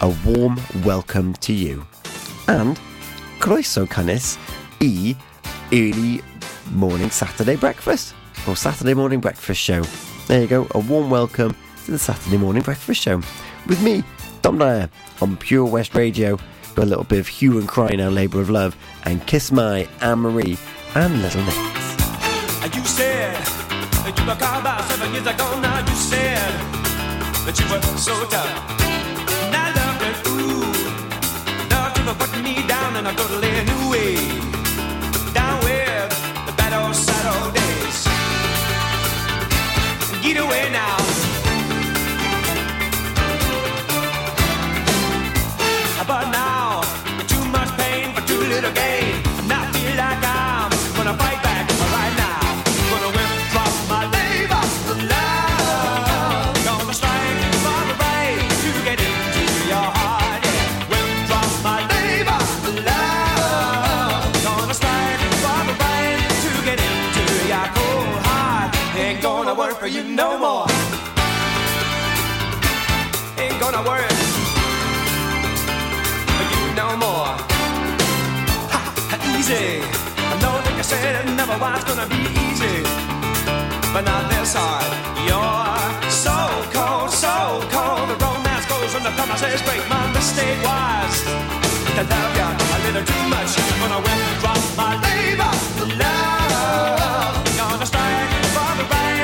a 0.00 0.14
warm 0.24 0.60
welcome 0.84 1.34
to 1.34 1.52
you. 1.52 1.86
And 2.48 2.78
croeso 3.40 3.86
cynnes 3.86 4.38
i 4.80 5.16
early 5.72 6.22
morning 6.70 7.10
Saturday 7.10 7.56
breakfast 7.56 8.14
or 8.46 8.56
Saturday 8.56 8.94
morning 8.94 9.20
breakfast 9.20 9.60
show. 9.60 9.82
There 10.28 10.40
you 10.40 10.46
go, 10.46 10.66
a 10.72 10.78
warm 10.78 11.10
welcome 11.10 11.56
to 11.84 11.90
the 11.90 11.98
Saturday 11.98 12.38
morning 12.38 12.62
breakfast 12.62 13.02
show 13.02 13.20
with 13.66 13.82
me, 13.82 14.04
Tom 14.42 14.58
Dyer, 14.58 14.88
on 15.20 15.36
Pure 15.36 15.66
West 15.66 15.94
Radio. 15.94 16.38
Got 16.74 16.84
a 16.84 16.86
little 16.86 17.04
bit 17.04 17.18
of 17.18 17.28
hue 17.28 17.58
and 17.58 17.68
cry 17.68 17.90
now, 17.94 18.08
Labour 18.08 18.40
of 18.40 18.48
Love, 18.48 18.76
and 19.04 19.26
Kiss 19.26 19.52
My 19.52 19.88
Anne 20.00 20.20
Marie 20.20 20.56
and 20.94 21.20
Little 21.20 21.42
Mix. 21.42 22.76
You 22.76 22.84
said 22.84 23.61
that 24.26 24.40
you 24.40 24.46
were 24.46 24.60
about 24.60 24.84
seven 24.88 25.12
years 25.12 25.26
ago. 25.26 25.58
Now 25.60 25.78
you 25.80 25.94
said 25.94 26.52
that 27.44 27.58
you 27.58 27.66
were 27.70 27.82
so 27.98 28.14
tough. 28.26 28.50
And 29.44 29.54
I 29.54 29.72
loved 29.78 30.02
it, 30.08 30.16
ooh. 30.28 30.62
Love 31.70 31.96
you 31.96 32.04
for 32.04 32.14
putting 32.20 32.42
me 32.42 32.66
down 32.66 32.96
in 32.96 33.06
a 33.06 33.14
totally 33.14 33.50
new 33.70 33.90
way. 33.90 34.14
Down 35.34 35.58
with 35.64 36.10
the 36.46 36.52
bad 36.56 36.72
old 36.72 36.94
sad 36.94 37.26
old 37.34 37.54
days. 37.54 37.98
Get 40.22 40.36
away 40.38 40.70
now. 40.70 41.01
You 69.92 70.04
no 70.04 70.38
more. 70.38 70.66
Ain't 73.36 73.58
gonna 73.60 73.82
worry 73.84 74.08
for 76.32 76.44
you 76.52 76.62
no 76.82 76.96
more. 76.96 77.32
Ha, 78.72 78.80
ha 79.10 79.16
easy. 79.36 79.84
I 80.32 80.34
know 80.40 80.56
that 80.64 80.74
you 80.78 80.82
said 80.82 81.12
it 81.20 81.28
never 81.36 81.56
was 81.60 81.84
gonna 81.84 82.08
be 82.08 82.24
easy, 82.46 82.80
but 83.92 84.02
not 84.08 84.32
this 84.32 84.56
hard. 84.56 84.88
You're 85.28 86.08
so 86.08 86.40
cold, 86.72 87.10
so 87.12 87.60
cold. 87.68 88.08
The 88.08 88.16
romance 88.24 88.64
goes 88.72 88.94
when 88.94 89.04
the 89.04 89.12
promises 89.12 89.60
break. 89.60 89.84
My 89.92 90.08
mistake 90.16 90.56
was 90.64 91.14
to 91.96 92.02
love 92.08 92.32
you 92.38 92.48
a 92.48 92.78
little 92.88 93.04
too 93.04 93.24
much. 93.28 93.52
Gonna 93.76 94.00
withdraw 94.00 94.56
my 94.72 94.96
labor 95.04 95.52
love. 96.00 97.34
Gonna 97.60 97.84
strike 97.84 98.32
for 98.56 98.72
the 98.80 98.86
right 98.88 99.21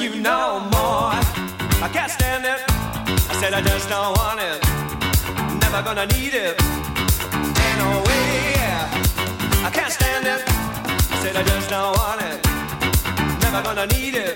you 0.00 0.20
no 0.20 0.60
more. 0.72 1.14
I 1.84 1.88
can't 1.92 2.10
stand 2.10 2.44
it. 2.44 2.60
I 3.30 3.34
said 3.40 3.54
I 3.54 3.60
just 3.60 3.88
don't 3.88 4.16
want 4.18 4.40
it. 4.40 4.58
Never 5.60 5.82
gonna 5.82 6.06
need 6.06 6.34
it. 6.34 6.60
Ain't 7.64 7.78
no 7.78 8.02
way. 8.02 8.54
I 9.62 9.70
can't 9.72 9.92
stand 9.92 10.26
it. 10.26 10.42
I 10.48 11.16
said 11.22 11.36
I 11.36 11.42
just 11.44 11.68
don't 11.70 11.96
want 11.98 12.22
it. 12.22 12.38
Never 13.42 13.62
gonna 13.62 13.86
need 13.86 14.14
it. 14.14 14.34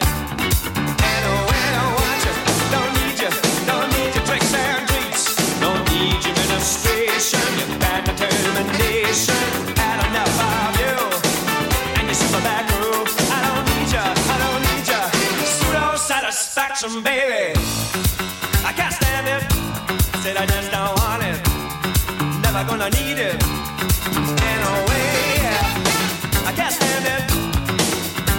Ain't 1.08 1.22
no 1.26 1.34
way. 1.48 1.62
I 1.66 1.72
don't 1.78 1.94
want 1.98 2.20
you. 2.26 2.34
Don't 2.74 2.92
need 2.98 3.16
you. 3.22 3.30
Don't 3.66 3.88
need 3.96 4.14
your 4.14 4.24
tricks 4.26 4.54
and 4.54 4.88
treats. 4.88 5.22
Don't 5.60 5.82
need 5.90 6.18
your 6.24 6.34
ministration. 6.34 7.40
Your 7.58 7.78
bad 7.80 8.04
determination. 8.04 9.77
Satisfaction, 16.78 17.02
baby. 17.02 17.58
I 18.64 18.72
can't 18.72 18.92
stand 18.92 19.26
it. 19.26 19.42
Said 20.22 20.36
I 20.36 20.46
just 20.46 20.70
don't 20.70 20.94
want 21.00 21.22
it. 21.24 21.38
Never 22.42 22.64
gonna 22.68 22.90
need 22.90 23.18
it. 23.18 23.42
Anyway, 24.52 25.08
I 26.46 26.52
can't 26.54 26.72
stand 26.72 27.06
it. 27.14 27.22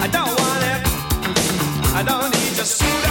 I 0.04 0.08
don't 0.08 0.34
want 0.40 0.64
it. 0.74 0.82
I 1.94 2.04
don't 2.04 2.32
need 2.32 2.56
your 2.56 2.66
pseudo 2.66 3.09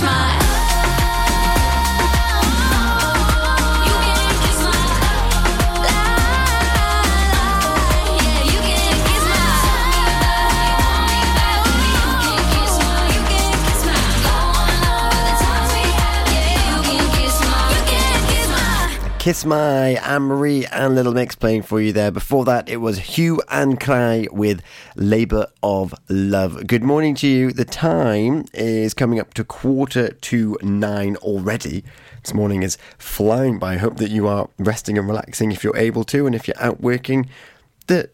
can 0.00 0.39
Kiss 19.30 19.44
My, 19.44 19.90
Anne 19.90 20.22
Marie 20.22 20.66
and 20.66 20.96
Little 20.96 21.14
Mix 21.14 21.36
playing 21.36 21.62
for 21.62 21.80
you 21.80 21.92
there. 21.92 22.10
Before 22.10 22.44
that, 22.46 22.68
it 22.68 22.78
was 22.78 22.98
Hue 22.98 23.40
and 23.48 23.78
Cry 23.78 24.26
with 24.32 24.60
Labour 24.96 25.46
of 25.62 25.94
Love. 26.08 26.66
Good 26.66 26.82
morning 26.82 27.14
to 27.14 27.28
you. 27.28 27.52
The 27.52 27.64
time 27.64 28.46
is 28.52 28.92
coming 28.92 29.20
up 29.20 29.32
to 29.34 29.44
quarter 29.44 30.08
to 30.08 30.58
nine 30.62 31.14
already. 31.18 31.84
This 32.24 32.34
morning 32.34 32.64
is 32.64 32.76
flying 32.98 33.60
by. 33.60 33.74
I 33.74 33.76
hope 33.76 33.98
that 33.98 34.10
you 34.10 34.26
are 34.26 34.48
resting 34.58 34.98
and 34.98 35.06
relaxing 35.06 35.52
if 35.52 35.62
you're 35.62 35.76
able 35.76 36.02
to, 36.06 36.26
and 36.26 36.34
if 36.34 36.48
you're 36.48 36.60
out 36.60 36.80
working, 36.80 37.30
that 37.86 38.10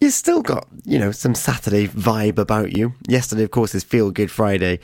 you've 0.00 0.14
still 0.14 0.42
got, 0.42 0.66
you 0.84 0.98
know, 0.98 1.12
some 1.12 1.36
Saturday 1.36 1.86
vibe 1.86 2.38
about 2.38 2.76
you. 2.76 2.94
Yesterday, 3.06 3.44
of 3.44 3.52
course, 3.52 3.72
is 3.72 3.84
Feel 3.84 4.10
Good 4.10 4.32
Friday, 4.32 4.80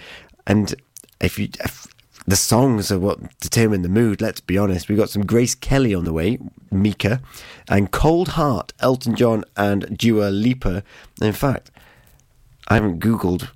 and 0.46 0.76
if 1.20 1.40
you. 1.40 1.48
If, 1.58 1.88
the 2.26 2.36
songs 2.36 2.90
are 2.90 2.98
what 2.98 3.38
determine 3.40 3.82
the 3.82 3.88
mood, 3.88 4.20
let's 4.20 4.40
be 4.40 4.58
honest. 4.58 4.88
We've 4.88 4.98
got 4.98 5.10
some 5.10 5.24
Grace 5.24 5.54
Kelly 5.54 5.94
on 5.94 6.04
the 6.04 6.12
way, 6.12 6.38
Mika, 6.70 7.20
and 7.68 7.90
Cold 7.90 8.28
Heart, 8.30 8.72
Elton 8.80 9.14
John 9.14 9.44
and 9.56 9.96
Dua 9.96 10.28
Lipa. 10.30 10.82
In 11.22 11.32
fact, 11.32 11.70
I 12.68 12.74
haven't 12.74 13.00
Googled 13.00 13.50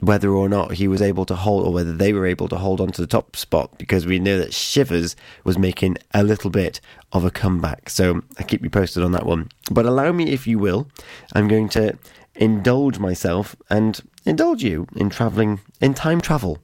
whether 0.00 0.30
or 0.30 0.48
not 0.48 0.72
he 0.72 0.86
was 0.86 1.00
able 1.00 1.24
to 1.24 1.34
hold, 1.34 1.66
or 1.66 1.72
whether 1.72 1.92
they 1.92 2.12
were 2.12 2.26
able 2.26 2.48
to 2.48 2.58
hold 2.58 2.80
on 2.80 2.88
to 2.92 3.00
the 3.00 3.06
top 3.06 3.34
spot, 3.34 3.78
because 3.78 4.04
we 4.04 4.18
know 4.18 4.38
that 4.38 4.52
Shivers 4.52 5.16
was 5.44 5.56
making 5.56 5.96
a 6.12 6.22
little 6.22 6.50
bit 6.50 6.80
of 7.12 7.24
a 7.24 7.30
comeback. 7.30 7.88
So 7.88 8.22
I 8.38 8.42
keep 8.42 8.62
you 8.62 8.68
posted 8.68 9.02
on 9.02 9.12
that 9.12 9.24
one. 9.24 9.48
But 9.70 9.86
allow 9.86 10.12
me, 10.12 10.30
if 10.32 10.46
you 10.46 10.58
will, 10.58 10.88
I'm 11.32 11.48
going 11.48 11.68
to 11.70 11.96
indulge 12.34 12.98
myself 12.98 13.56
and 13.70 13.98
indulge 14.26 14.62
you 14.62 14.86
in 14.96 15.08
travelling, 15.08 15.60
in 15.80 15.94
time 15.94 16.20
travel. 16.20 16.58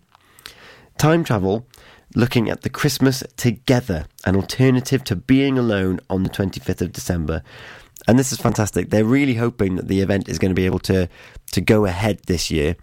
Time 1.03 1.25
travel, 1.25 1.67
looking 2.15 2.49
at 2.49 2.61
the 2.61 2.71
Christmas 2.71 3.25
Together, 3.37 4.07
an 4.25 4.37
alternative 4.37 5.03
to 5.03 5.17
being 5.17 5.59
alone 5.59 5.99
on 6.09 6.23
the 6.23 6.31
25th 6.31 6.81
of 6.81 6.93
December. 6.93 7.43
And 8.07 8.21
this 8.21 8.31
is 8.31 8.39
fantastic. 8.39 8.91
They're 8.91 9.05
really 9.05 9.35
hoping 9.35 9.75
that 9.75 9.89
the 9.89 10.01
event 10.01 10.29
is 10.29 10.39
going 10.39 10.53
to 10.53 10.55
be 10.55 10.65
able 10.65 10.79
to, 10.79 11.09
to 11.51 11.61
go 11.61 11.87
ahead 11.87 12.21
this 12.29 12.53
year, 12.53 12.77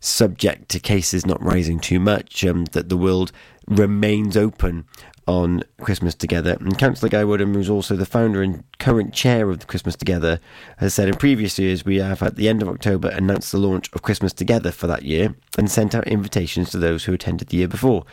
subject 0.00 0.68
to 0.70 0.80
cases 0.80 1.24
not 1.24 1.40
rising 1.40 1.78
too 1.78 2.00
much, 2.00 2.44
um, 2.44 2.64
that 2.72 2.88
the 2.88 2.96
world 2.96 3.30
remains 3.68 4.36
open 4.36 4.84
on 5.30 5.62
Christmas 5.80 6.16
Together. 6.16 6.56
And 6.58 6.76
Councillor 6.76 7.08
Guy 7.08 7.22
Woodham, 7.22 7.54
who's 7.54 7.70
also 7.70 7.94
the 7.94 8.04
founder 8.04 8.42
and 8.42 8.64
current 8.80 9.14
chair 9.14 9.48
of 9.48 9.68
Christmas 9.68 9.94
Together, 9.94 10.40
has 10.78 10.92
said 10.92 11.06
in 11.06 11.14
previous 11.14 11.56
years 11.56 11.84
we 11.84 11.98
have 11.98 12.20
at 12.20 12.34
the 12.34 12.48
end 12.48 12.62
of 12.62 12.68
October 12.68 13.10
announced 13.10 13.52
the 13.52 13.58
launch 13.58 13.88
of 13.92 14.02
Christmas 14.02 14.32
Together 14.32 14.72
for 14.72 14.88
that 14.88 15.04
year 15.04 15.36
and 15.56 15.70
sent 15.70 15.94
out 15.94 16.08
invitations 16.08 16.70
to 16.70 16.78
those 16.78 17.04
who 17.04 17.12
attended 17.12 17.48
the 17.48 17.58
year 17.58 17.68
before. 17.68 18.04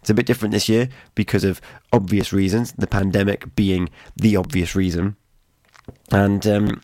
It's 0.00 0.08
a 0.08 0.14
bit 0.14 0.24
different 0.24 0.52
this 0.52 0.68
year 0.68 0.88
because 1.14 1.44
of 1.44 1.60
obvious 1.92 2.32
reasons, 2.32 2.72
the 2.72 2.86
pandemic 2.86 3.54
being 3.54 3.90
the 4.16 4.36
obvious 4.36 4.74
reason. 4.74 5.16
And 6.10 6.46
um, 6.46 6.80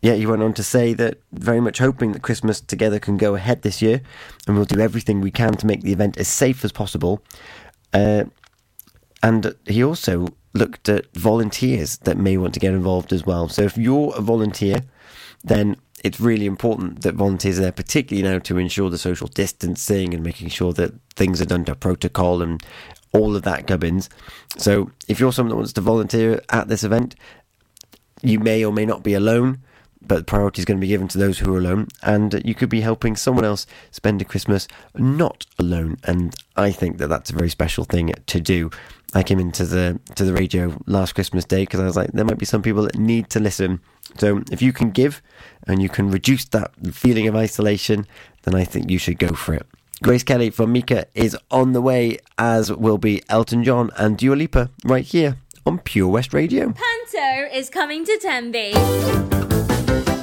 yeah, 0.00 0.14
he 0.14 0.26
went 0.26 0.42
on 0.42 0.54
to 0.54 0.62
say 0.62 0.94
that 0.94 1.18
very 1.32 1.60
much 1.60 1.78
hoping 1.78 2.12
that 2.12 2.22
Christmas 2.22 2.60
Together 2.60 3.00
can 3.00 3.16
go 3.16 3.34
ahead 3.34 3.62
this 3.62 3.82
year, 3.82 4.00
and 4.46 4.54
we'll 4.54 4.64
do 4.64 4.80
everything 4.80 5.20
we 5.20 5.32
can 5.32 5.54
to 5.54 5.66
make 5.66 5.82
the 5.82 5.92
event 5.92 6.16
as 6.18 6.28
safe 6.28 6.64
as 6.64 6.70
possible. 6.70 7.20
Uh, 7.92 8.24
and 9.22 9.54
he 9.66 9.82
also 9.82 10.28
looked 10.54 10.88
at 10.88 11.12
volunteers 11.14 11.98
that 11.98 12.16
may 12.16 12.36
want 12.36 12.54
to 12.54 12.60
get 12.60 12.74
involved 12.74 13.12
as 13.12 13.24
well. 13.24 13.48
So 13.48 13.62
if 13.62 13.76
you're 13.76 14.14
a 14.16 14.20
volunteer, 14.20 14.80
then 15.44 15.76
it's 16.04 16.20
really 16.20 16.46
important 16.46 17.02
that 17.02 17.14
volunteers 17.14 17.58
are 17.58 17.62
there, 17.62 17.72
particularly 17.72 18.28
now 18.28 18.38
to 18.40 18.58
ensure 18.58 18.90
the 18.90 18.98
social 18.98 19.28
distancing 19.28 20.14
and 20.14 20.22
making 20.22 20.48
sure 20.48 20.72
that 20.74 20.94
things 21.16 21.40
are 21.40 21.46
done 21.46 21.64
to 21.64 21.74
protocol 21.74 22.40
and 22.42 22.62
all 23.12 23.34
of 23.34 23.42
that 23.42 23.66
gubbins. 23.66 24.08
So 24.56 24.90
if 25.08 25.18
you're 25.18 25.32
someone 25.32 25.50
that 25.50 25.56
wants 25.56 25.72
to 25.74 25.80
volunteer 25.80 26.40
at 26.50 26.68
this 26.68 26.84
event, 26.84 27.14
you 28.22 28.38
may 28.38 28.64
or 28.64 28.72
may 28.72 28.86
not 28.86 29.02
be 29.02 29.14
alone, 29.14 29.58
but 30.00 30.26
priority 30.26 30.60
is 30.60 30.64
going 30.64 30.78
to 30.78 30.80
be 30.80 30.88
given 30.88 31.08
to 31.08 31.18
those 31.18 31.38
who 31.38 31.54
are 31.54 31.58
alone, 31.58 31.88
and 32.02 32.40
you 32.44 32.54
could 32.54 32.68
be 32.68 32.80
helping 32.80 33.16
someone 33.16 33.44
else 33.44 33.66
spend 33.90 34.22
a 34.22 34.24
Christmas 34.24 34.68
not 34.94 35.46
alone. 35.58 35.98
And 36.04 36.34
I 36.56 36.70
think 36.70 36.98
that 36.98 37.08
that's 37.08 37.30
a 37.30 37.34
very 37.34 37.50
special 37.50 37.84
thing 37.84 38.12
to 38.26 38.40
do. 38.40 38.70
I 39.14 39.22
came 39.22 39.38
into 39.38 39.64
the 39.64 39.98
to 40.16 40.24
the 40.24 40.34
radio 40.34 40.76
last 40.86 41.14
Christmas 41.14 41.44
Day 41.44 41.62
because 41.62 41.80
I 41.80 41.84
was 41.84 41.96
like, 41.96 42.12
there 42.12 42.24
might 42.24 42.38
be 42.38 42.44
some 42.44 42.62
people 42.62 42.82
that 42.82 42.98
need 42.98 43.30
to 43.30 43.40
listen. 43.40 43.80
So 44.18 44.42
if 44.50 44.60
you 44.60 44.72
can 44.72 44.90
give 44.90 45.22
and 45.66 45.80
you 45.80 45.88
can 45.88 46.10
reduce 46.10 46.44
that 46.46 46.72
feeling 46.92 47.26
of 47.26 47.34
isolation, 47.34 48.06
then 48.42 48.54
I 48.54 48.64
think 48.64 48.90
you 48.90 48.98
should 48.98 49.18
go 49.18 49.28
for 49.28 49.54
it. 49.54 49.66
Grace 50.02 50.22
Kelly 50.22 50.50
from 50.50 50.72
Mika 50.72 51.06
is 51.14 51.36
on 51.50 51.72
the 51.72 51.80
way, 51.80 52.18
as 52.36 52.70
will 52.70 52.98
be 52.98 53.22
Elton 53.28 53.64
John 53.64 53.90
and 53.96 54.16
Dua 54.16 54.36
Lipa 54.36 54.70
right 54.84 55.04
here 55.04 55.36
on 55.66 55.78
Pure 55.78 56.08
West 56.08 56.32
Radio. 56.32 56.72
Panto 56.72 57.54
is 57.54 57.68
coming 57.68 58.04
to 58.04 58.18
Tenby. 58.18 58.72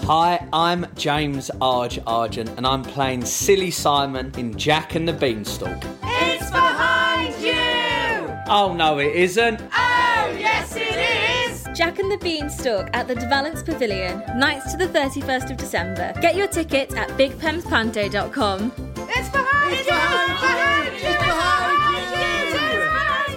Hi, 0.07 0.47
I'm 0.53 0.86
James 0.95 1.49
Arge 1.59 1.99
Argent, 2.05 2.51
and 2.57 2.65
I'm 2.65 2.83
playing 2.83 3.25
Silly 3.25 3.71
Simon 3.71 4.31
in 4.38 4.55
Jack 4.57 4.95
and 4.95 5.07
the 5.07 5.13
Beanstalk. 5.13 5.83
It's 6.03 6.51
behind 6.51 6.99
you! 6.99 7.05
Oh 8.48 8.74
no, 8.74 9.00
it 9.00 9.16
isn't. 9.16 9.60
Oh, 9.60 10.36
yes, 10.38 10.76
it 10.76 11.50
is! 11.50 11.68
Jack 11.76 11.98
and 11.98 12.12
the 12.12 12.18
Beanstalk 12.20 12.89
at 12.93 13.08
the 13.08 13.16
De 13.16 13.28
Valence 13.28 13.64
Pavilion, 13.64 14.24
nights 14.38 14.72
to 14.72 14.78
the 14.78 14.88
31st 14.88 15.50
of 15.50 15.58
December. 15.58 16.14
Get 16.22 16.36
your 16.36 16.48
tickets 16.48 16.93
at 16.93 17.10
bigpemspanto.com. 17.18 18.72
It's 19.10 19.30
behind 19.30 19.78
you! 19.78 19.86
Behind 19.86 20.93
you! 20.93 21.18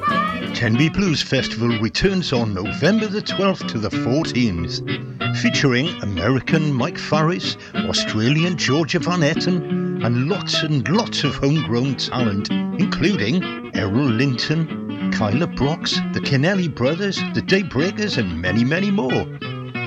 Behind 0.03 0.49
you! 0.49 0.55
Tenby 0.55 0.91
Blues 0.91 1.23
Festival 1.23 1.69
returns 1.81 2.35
on 2.35 2.53
November 2.53 3.07
the 3.07 3.23
12th 3.23 3.67
to 3.69 3.79
the 3.79 3.89
14th, 3.89 5.37
featuring 5.39 5.89
American 6.03 6.71
Mike 6.73 6.99
Farris, 6.99 7.57
Australian 7.75 8.59
Georgia 8.59 8.99
Van 8.99 9.21
Etten, 9.21 10.05
and 10.05 10.29
lots 10.29 10.63
and 10.63 10.87
lots 10.89 11.25
of 11.25 11.35
homegrown 11.37 11.97
talent, 11.97 12.51
including 12.51 13.43
Errol 13.75 14.05
Linton, 14.05 14.88
Kyla 15.13 15.47
Brox, 15.47 15.95
the 16.13 16.21
Kennelly 16.21 16.69
Brothers, 16.73 17.17
the 17.35 17.43
Daybreakers, 17.43 18.19
and 18.19 18.41
many, 18.41 18.65
many 18.65 18.91
more. 18.91 19.27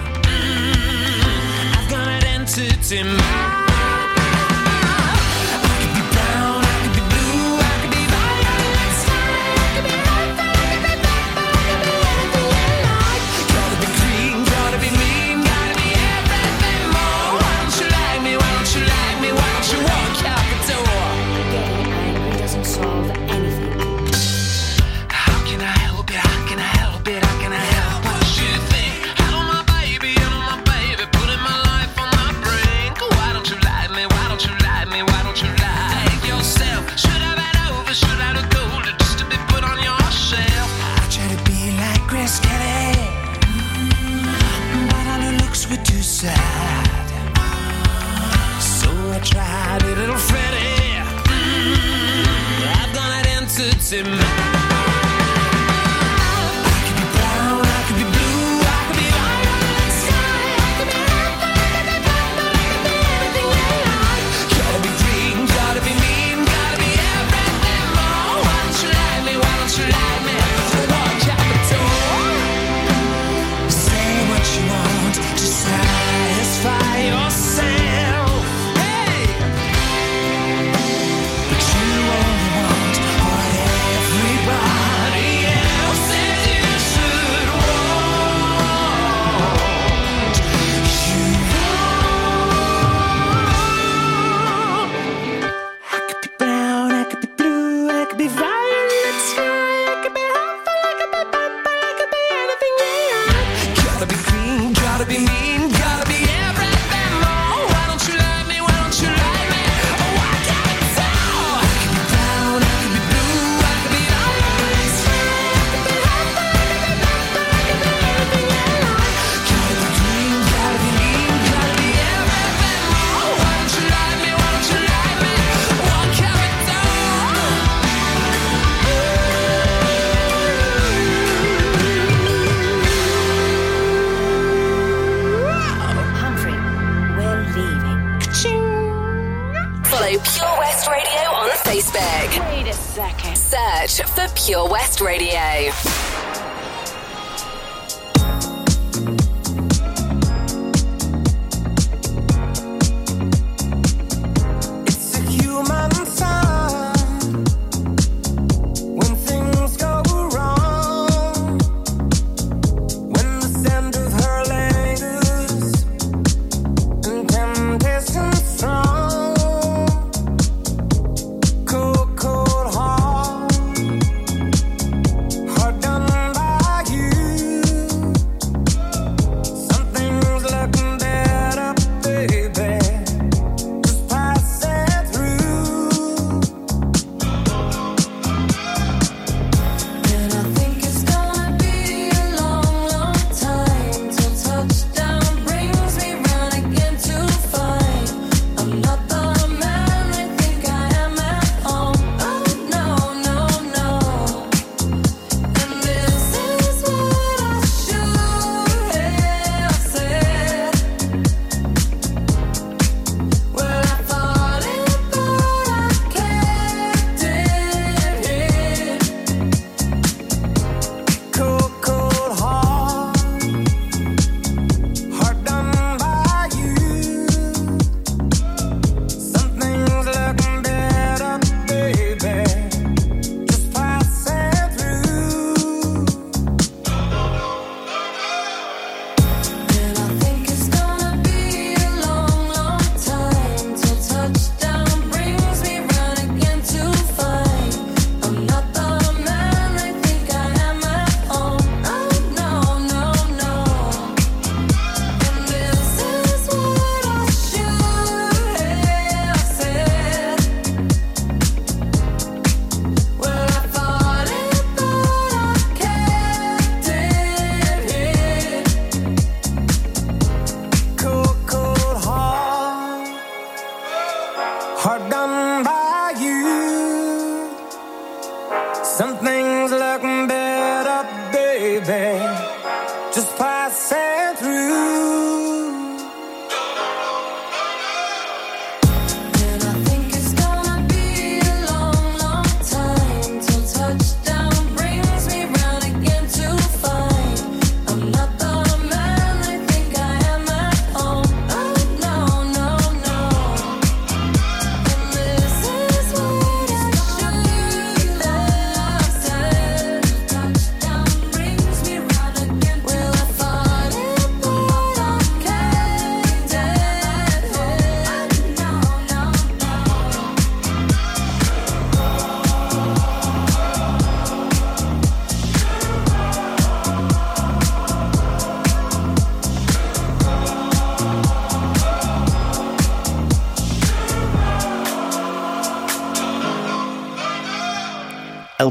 wanted 2.57 2.91
in 2.91 3.07
my 3.07 3.60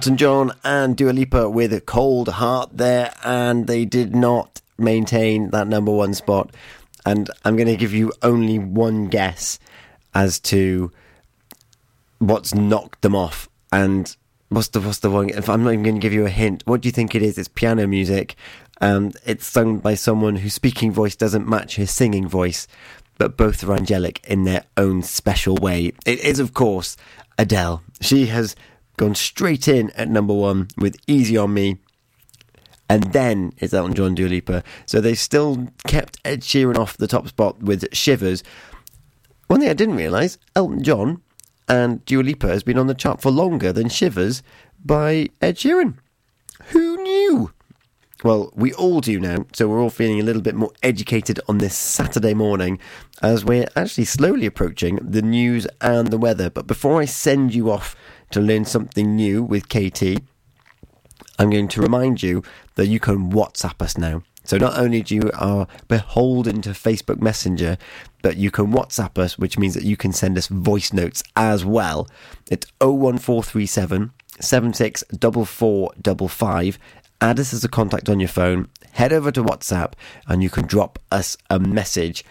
Elton 0.01 0.17
John 0.17 0.53
and 0.65 0.97
Dua 0.97 1.11
Lipa 1.11 1.51
with 1.51 1.85
Cold 1.85 2.31
Heart 2.31 2.71
there, 2.73 3.13
and 3.23 3.67
they 3.67 3.85
did 3.85 4.17
not 4.17 4.63
maintain 4.79 5.51
that 5.51 5.69
number 5.69 5.93
one 5.93 6.15
spot. 6.15 6.55
And 7.05 7.31
I'm 7.45 7.55
going 7.55 7.69
to 7.69 7.77
give 7.77 7.93
you 7.93 8.11
only 8.23 8.59
one 8.59 9.09
guess 9.09 9.59
as 10.15 10.41
to 10.41 10.91
what's 12.19 12.55
knocked 12.55 13.03
them 13.03 13.15
off. 13.15 13.47
And 13.71 14.17
what's 14.49 14.69
the 14.69 14.81
what's 14.81 15.01
the 15.01 15.11
one? 15.11 15.29
If 15.29 15.51
I'm 15.51 15.65
not 15.65 15.75
even 15.75 15.83
going 15.83 15.97
to 15.97 16.01
give 16.01 16.15
you 16.15 16.25
a 16.25 16.31
hint, 16.31 16.63
what 16.65 16.81
do 16.81 16.89
you 16.89 16.93
think 16.93 17.15
it 17.15 17.21
is? 17.21 17.37
It's 17.37 17.49
piano 17.49 17.87
music, 17.87 18.37
and 18.81 19.15
it's 19.27 19.47
sung 19.47 19.81
by 19.81 19.97
someone 19.97 20.37
whose 20.37 20.55
speaking 20.55 20.93
voice 20.93 21.15
doesn't 21.15 21.47
match 21.47 21.77
her 21.77 21.85
singing 21.85 22.27
voice, 22.27 22.67
but 23.19 23.37
both 23.37 23.63
are 23.65 23.75
angelic 23.75 24.25
in 24.27 24.45
their 24.45 24.65
own 24.79 25.03
special 25.03 25.57
way. 25.57 25.93
It 26.07 26.21
is, 26.21 26.39
of 26.41 26.55
course, 26.55 26.97
Adele. 27.37 27.83
She 28.01 28.29
has 28.29 28.57
gone 29.01 29.15
straight 29.15 29.67
in 29.67 29.89
at 29.93 30.11
number 30.11 30.35
one 30.35 30.69
with 30.77 30.95
"Easy 31.07 31.37
on 31.37 31.55
Me." 31.55 31.79
And 32.87 33.13
then 33.15 33.53
it's 33.57 33.73
Elton 33.73 33.95
John 33.95 34.15
Dua 34.15 34.29
Lipa. 34.29 34.63
So 34.85 35.01
they 35.01 35.15
still 35.15 35.69
kept 35.87 36.19
Ed 36.23 36.43
Sheeran 36.43 36.77
off 36.77 36.99
the 36.99 37.07
top 37.07 37.27
spot 37.29 37.63
with 37.63 37.87
Shivers. 37.95 38.43
One 39.47 39.61
thing 39.61 39.71
I 39.71 39.75
didn't 39.75 39.97
realise, 39.97 40.37
Elton 40.55 40.83
John 40.83 41.23
and 41.67 42.05
Dua 42.05 42.23
Lipa 42.23 42.49
has 42.49 42.63
been 42.63 42.79
on 42.79 42.89
the 42.89 42.95
chart 42.95 43.23
for 43.23 43.31
longer 43.31 43.73
than 43.73 43.89
Shivers 43.89 44.43
by 44.85 45.31
Ed 45.41 45.57
Sheeran. 45.57 45.95
Who 46.73 47.03
knew? 47.03 47.53
Well, 48.23 48.53
we 48.55 48.75
all 48.75 49.01
do 49.01 49.19
now, 49.19 49.47
so 49.55 49.67
we're 49.67 49.81
all 49.81 49.89
feeling 49.89 50.21
a 50.21 50.25
little 50.25 50.43
bit 50.43 50.55
more 50.55 50.73
educated 50.83 51.41
on 51.49 51.57
this 51.57 51.75
Saturday 51.75 52.35
morning 52.35 52.79
as 53.23 53.47
we're 53.47 53.69
actually 53.75 54.05
slowly 54.05 54.45
approaching 54.45 54.97
the 54.97 55.23
news 55.23 55.67
and 55.81 56.09
the 56.09 56.19
weather. 56.19 56.51
But 56.51 56.67
before 56.67 57.01
I 57.01 57.07
send 57.07 57.55
you 57.55 57.71
off 57.71 57.97
to 58.31 58.41
learn 58.41 58.65
something 58.65 59.17
new 59.17 59.43
with 59.43 59.69
KT, 59.69 60.23
I'm 61.39 61.51
going 61.51 61.69
to 61.69 61.81
remind 61.81 62.23
you 62.23 62.43
that 62.75 62.87
you 62.87 63.01
can 63.01 63.33
WhatsApp 63.33 63.83
us 63.83 63.97
now. 63.97 64.23
So 64.45 64.57
not 64.57 64.79
only 64.79 65.03
do 65.03 65.15
you 65.15 65.31
are 65.35 65.67
beholden 65.89 66.63
to 66.63 66.71
Facebook 66.71 67.21
Messenger, 67.21 67.77
but 68.23 68.37
you 68.37 68.51
can 68.51 68.73
WhatsApp 68.73 69.19
us, 69.19 69.39
which 69.39 69.59
means 69.59 69.75
that 69.75 69.85
you 69.85 69.97
can 69.97 70.13
send 70.13 70.37
us 70.39 70.49
voice 70.49 70.93
notes 70.93 71.23
as 71.37 71.65
well. 71.65 72.09
It's 72.51 72.67
01437 72.81 74.13
764455. 74.41 76.79
Add 77.21 77.39
us 77.39 77.53
as 77.53 77.65
a 77.65 77.69
contact 77.69 78.09
on 78.09 78.19
your 78.19 78.29
phone. 78.29 78.69
Head 78.93 79.13
over 79.13 79.31
to 79.31 79.45
WhatsApp 79.45 79.93
and 80.27 80.43
you 80.43 80.51
can 80.51 80.67
drop 80.67 80.99
us 81.13 81.37
a 81.49 81.59
message. 81.59 82.25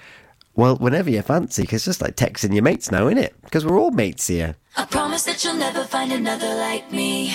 Well, 0.60 0.76
whenever 0.76 1.10
you 1.10 1.22
fancy, 1.22 1.66
'cause 1.66 1.76
it's 1.76 1.86
just 1.86 2.02
like 2.02 2.18
texting 2.18 2.54
your 2.54 2.64
mates 2.64 2.92
now, 2.92 3.08
innit? 3.08 3.30
Because 3.46 3.66
we're 3.66 3.80
all 3.80 3.92
mates 3.92 4.28
here. 4.28 4.58
I 4.76 4.84
promise 4.84 5.24
that 5.24 5.42
you'll 5.42 5.54
never 5.54 5.86
find 5.86 6.12
another 6.12 6.54
like 6.54 6.92
me. 6.92 7.34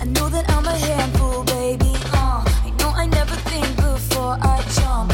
I 0.00 0.04
know 0.06 0.28
that 0.28 0.50
I'm 0.50 0.66
a 0.66 0.76
handful, 0.76 1.44
baby. 1.44 1.94
Uh, 2.12 2.42
I 2.66 2.70
know 2.80 2.90
I 2.90 3.06
never 3.06 3.36
think 3.50 3.76
before 3.76 4.36
I 4.42 4.56
jump, 4.74 5.12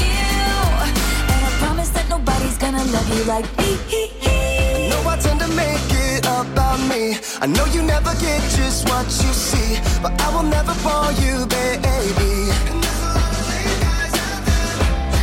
you. 0.00 0.16
And 1.32 1.44
I 1.44 1.50
promise 1.60 1.90
that 1.90 2.08
nobody's 2.08 2.56
gonna 2.56 2.84
love 2.84 3.08
you 3.14 3.24
like 3.24 3.46
me. 3.58 3.76
Know 4.88 5.02
I 5.06 5.18
tend 5.20 5.40
to 5.40 5.48
make 5.48 5.97
about 6.28 6.80
me. 6.88 7.16
I 7.40 7.46
know 7.46 7.64
you 7.66 7.82
never 7.82 8.12
get 8.20 8.40
just 8.58 8.88
what 8.88 9.06
you 9.22 9.32
see, 9.32 9.80
but 10.02 10.12
I 10.20 10.28
will 10.34 10.48
never 10.56 10.74
fall 10.84 11.10
you, 11.24 11.46
baby. 11.46 12.34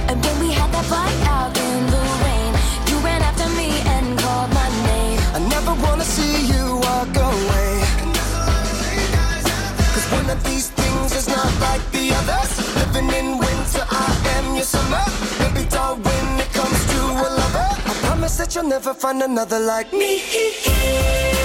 And 0.10 0.18
when 0.24 0.36
we 0.44 0.50
had 0.60 0.70
that 0.76 0.86
fight 0.94 1.22
out 1.38 1.54
in 1.68 1.80
the 1.96 2.04
rain, 2.26 2.52
you 2.90 2.96
ran 3.06 3.22
after 3.22 3.48
me 3.60 3.70
and 3.96 4.18
called 4.20 4.52
my 4.62 4.70
name. 4.90 5.20
I 5.38 5.40
never 5.56 5.74
wanna 5.86 6.06
see 6.16 6.36
you 6.54 6.64
walk 6.88 7.14
away. 7.32 7.74
Cause 9.94 10.08
one 10.20 10.30
of 10.30 10.40
these 10.44 10.70
things 10.70 11.16
is 11.20 11.28
not 11.28 11.52
like 11.68 11.84
the 11.92 12.06
others. 12.20 12.52
Living 12.82 13.10
in 13.20 13.38
winter, 13.38 13.86
I 13.90 14.10
am 14.38 14.56
your 14.56 14.70
summer. 14.76 15.15
That 18.38 18.56
you'll 18.56 18.68
never 18.68 18.94
find 18.94 19.22
another 19.22 19.60
like 19.60 19.92
me. 19.94 20.22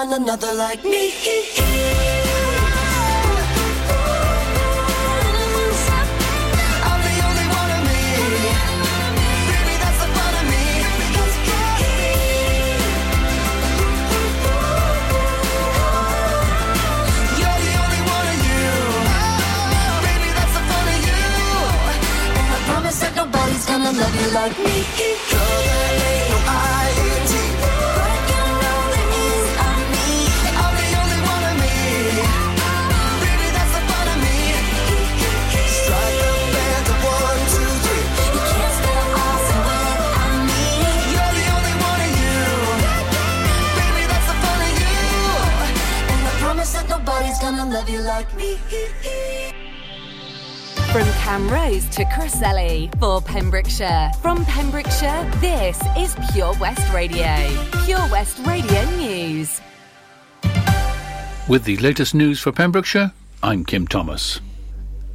I 0.00 0.06
promise 22.64 23.00
that 23.00 23.14
nobody's 23.16 23.66
gonna 23.66 23.92
love 23.92 24.14
you 24.16 24.30
like 24.32 24.58
me. 24.58 25.29
Gonna 47.50 47.68
love 47.68 47.90
you 47.90 47.98
like 48.02 48.32
me. 48.36 48.54
From 50.92 51.08
Camrose 51.18 51.90
to 51.96 52.04
Crossley 52.14 52.88
for 53.00 53.20
Pembrokeshire. 53.20 54.12
From 54.22 54.44
Pembrokeshire, 54.44 55.28
this 55.40 55.82
is 55.98 56.14
Pure 56.32 56.54
West 56.60 56.92
Radio. 56.92 57.34
Pure 57.84 58.08
West 58.12 58.38
Radio 58.46 58.88
News. 58.90 59.60
With 61.48 61.64
the 61.64 61.76
latest 61.78 62.14
news 62.14 62.38
for 62.38 62.52
Pembrokeshire, 62.52 63.10
I'm 63.42 63.64
Kim 63.64 63.88
Thomas. 63.88 64.40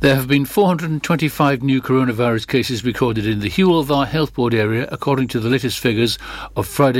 There 0.01 0.15
have 0.15 0.27
been 0.27 0.45
425 0.45 1.63
new 1.63 1.81
coronavirus 1.81 2.47
cases 2.47 2.83
recorded 2.83 3.25
in 3.25 3.39
the 3.39 3.49
Hywel 3.49 3.85
Dda 3.85 4.07
Health 4.07 4.33
Board 4.33 4.53
area, 4.53 4.89
according 4.91 5.29
to 5.29 5.39
the 5.39 5.49
latest 5.49 5.79
figures 5.79 6.19
of 6.57 6.67
Friday. 6.67 6.93